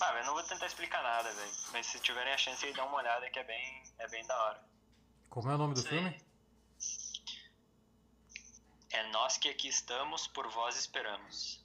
[0.00, 1.52] Ah, eu não vou tentar explicar nada, velho.
[1.72, 4.42] Mas se tiverem a chance aí, dá uma olhada que é bem, é bem da
[4.44, 4.64] hora.
[5.30, 5.90] Como é o nome do Sei.
[5.90, 6.28] filme?
[8.90, 11.64] É Nós que aqui estamos, por vós esperamos.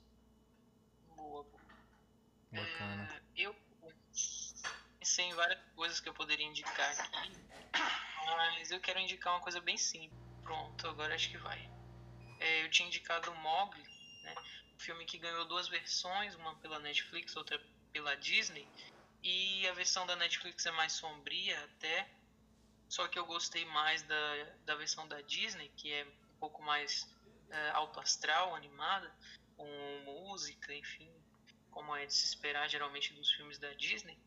[1.15, 1.63] Boa, boa.
[2.51, 3.23] Bacana.
[3.35, 3.55] É, eu
[4.99, 7.31] pensei em várias coisas que eu poderia indicar aqui,
[8.25, 10.19] mas eu quero indicar uma coisa bem simples.
[10.41, 11.69] Pronto, agora acho que vai.
[12.39, 13.83] É, eu tinha indicado o Mogli,
[14.23, 14.35] né?
[14.75, 17.59] um filme que ganhou duas versões, uma pela Netflix, outra
[17.91, 18.67] pela Disney.
[19.23, 22.09] E a versão da Netflix é mais sombria até,
[22.89, 27.09] só que eu gostei mais da, da versão da Disney, que é um pouco mais
[27.49, 29.09] é, alto astral, animada,
[29.55, 29.67] com
[30.03, 31.09] música, enfim,
[31.71, 34.17] como é de se esperar geralmente dos filmes da Disney.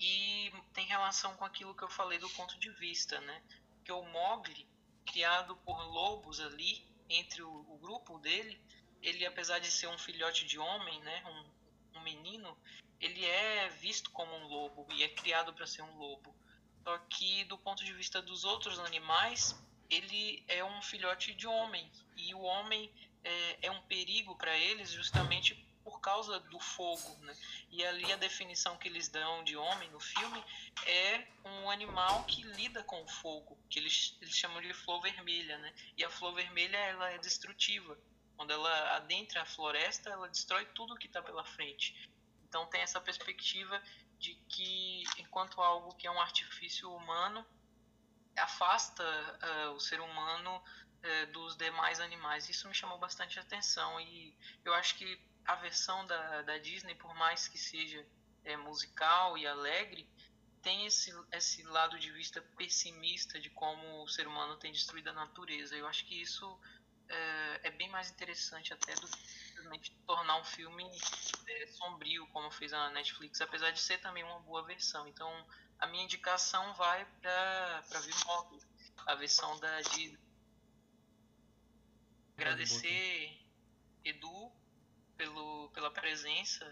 [0.00, 3.42] E tem relação com aquilo que eu falei do ponto de vista, né?
[3.84, 4.66] Que o Mogli,
[5.04, 8.58] criado por lobos ali, entre o, o grupo dele,
[9.02, 11.22] ele apesar de ser um filhote de homem, né?
[11.26, 12.56] Um, um menino,
[12.98, 16.34] ele é visto como um lobo e é criado para ser um lobo.
[16.82, 19.54] Só que do ponto de vista dos outros animais,
[19.90, 22.90] ele é um filhote de homem e o homem
[23.22, 25.62] é, é um perigo para eles justamente
[26.00, 27.36] por causa do fogo, né?
[27.70, 30.42] E ali a definição que eles dão de homem no filme
[30.86, 35.58] é um animal que lida com o fogo, que eles, eles chamam de flor vermelha,
[35.58, 35.74] né?
[35.98, 37.98] E a flor vermelha ela é destrutiva.
[38.34, 42.10] Quando ela adentra a floresta, ela destrói tudo que está pela frente.
[42.48, 43.80] Então tem essa perspectiva
[44.18, 47.46] de que enquanto algo que é um artifício humano
[48.36, 52.48] afasta uh, o ser humano uh, dos demais animais.
[52.48, 54.34] Isso me chamou bastante atenção e
[54.64, 58.06] eu acho que a versão da, da Disney, por mais que seja
[58.44, 60.08] é, musical e alegre,
[60.62, 65.12] tem esse, esse lado de vista pessimista de como o ser humano tem destruído a
[65.12, 65.74] natureza.
[65.74, 66.60] Eu acho que isso
[67.08, 70.84] é, é bem mais interessante até do que simplesmente tornar um filme
[71.46, 75.06] é, sombrio, como fez a Netflix, apesar de ser também uma boa versão.
[75.08, 75.46] Então,
[75.78, 78.60] a minha indicação vai para Vimog,
[79.06, 80.18] a versão da Disney.
[82.36, 83.38] Agradecer
[84.04, 84.59] Edu
[85.20, 86.64] pelo, pela presença.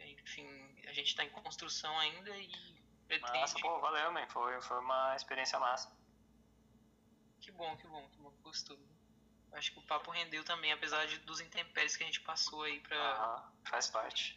[0.00, 0.48] Enfim,
[0.88, 2.50] a gente está em construção ainda e
[3.06, 3.38] pretende.
[3.38, 4.26] Massa, pô, valeu, man.
[4.26, 5.96] Foi, foi uma experiência massa.
[7.40, 8.78] Que bom, que bom, que bom, que gostou.
[9.52, 12.80] Acho que o papo rendeu também, apesar de, dos intempéries que a gente passou aí
[12.80, 12.96] pra.
[12.96, 14.36] Aham, faz parte.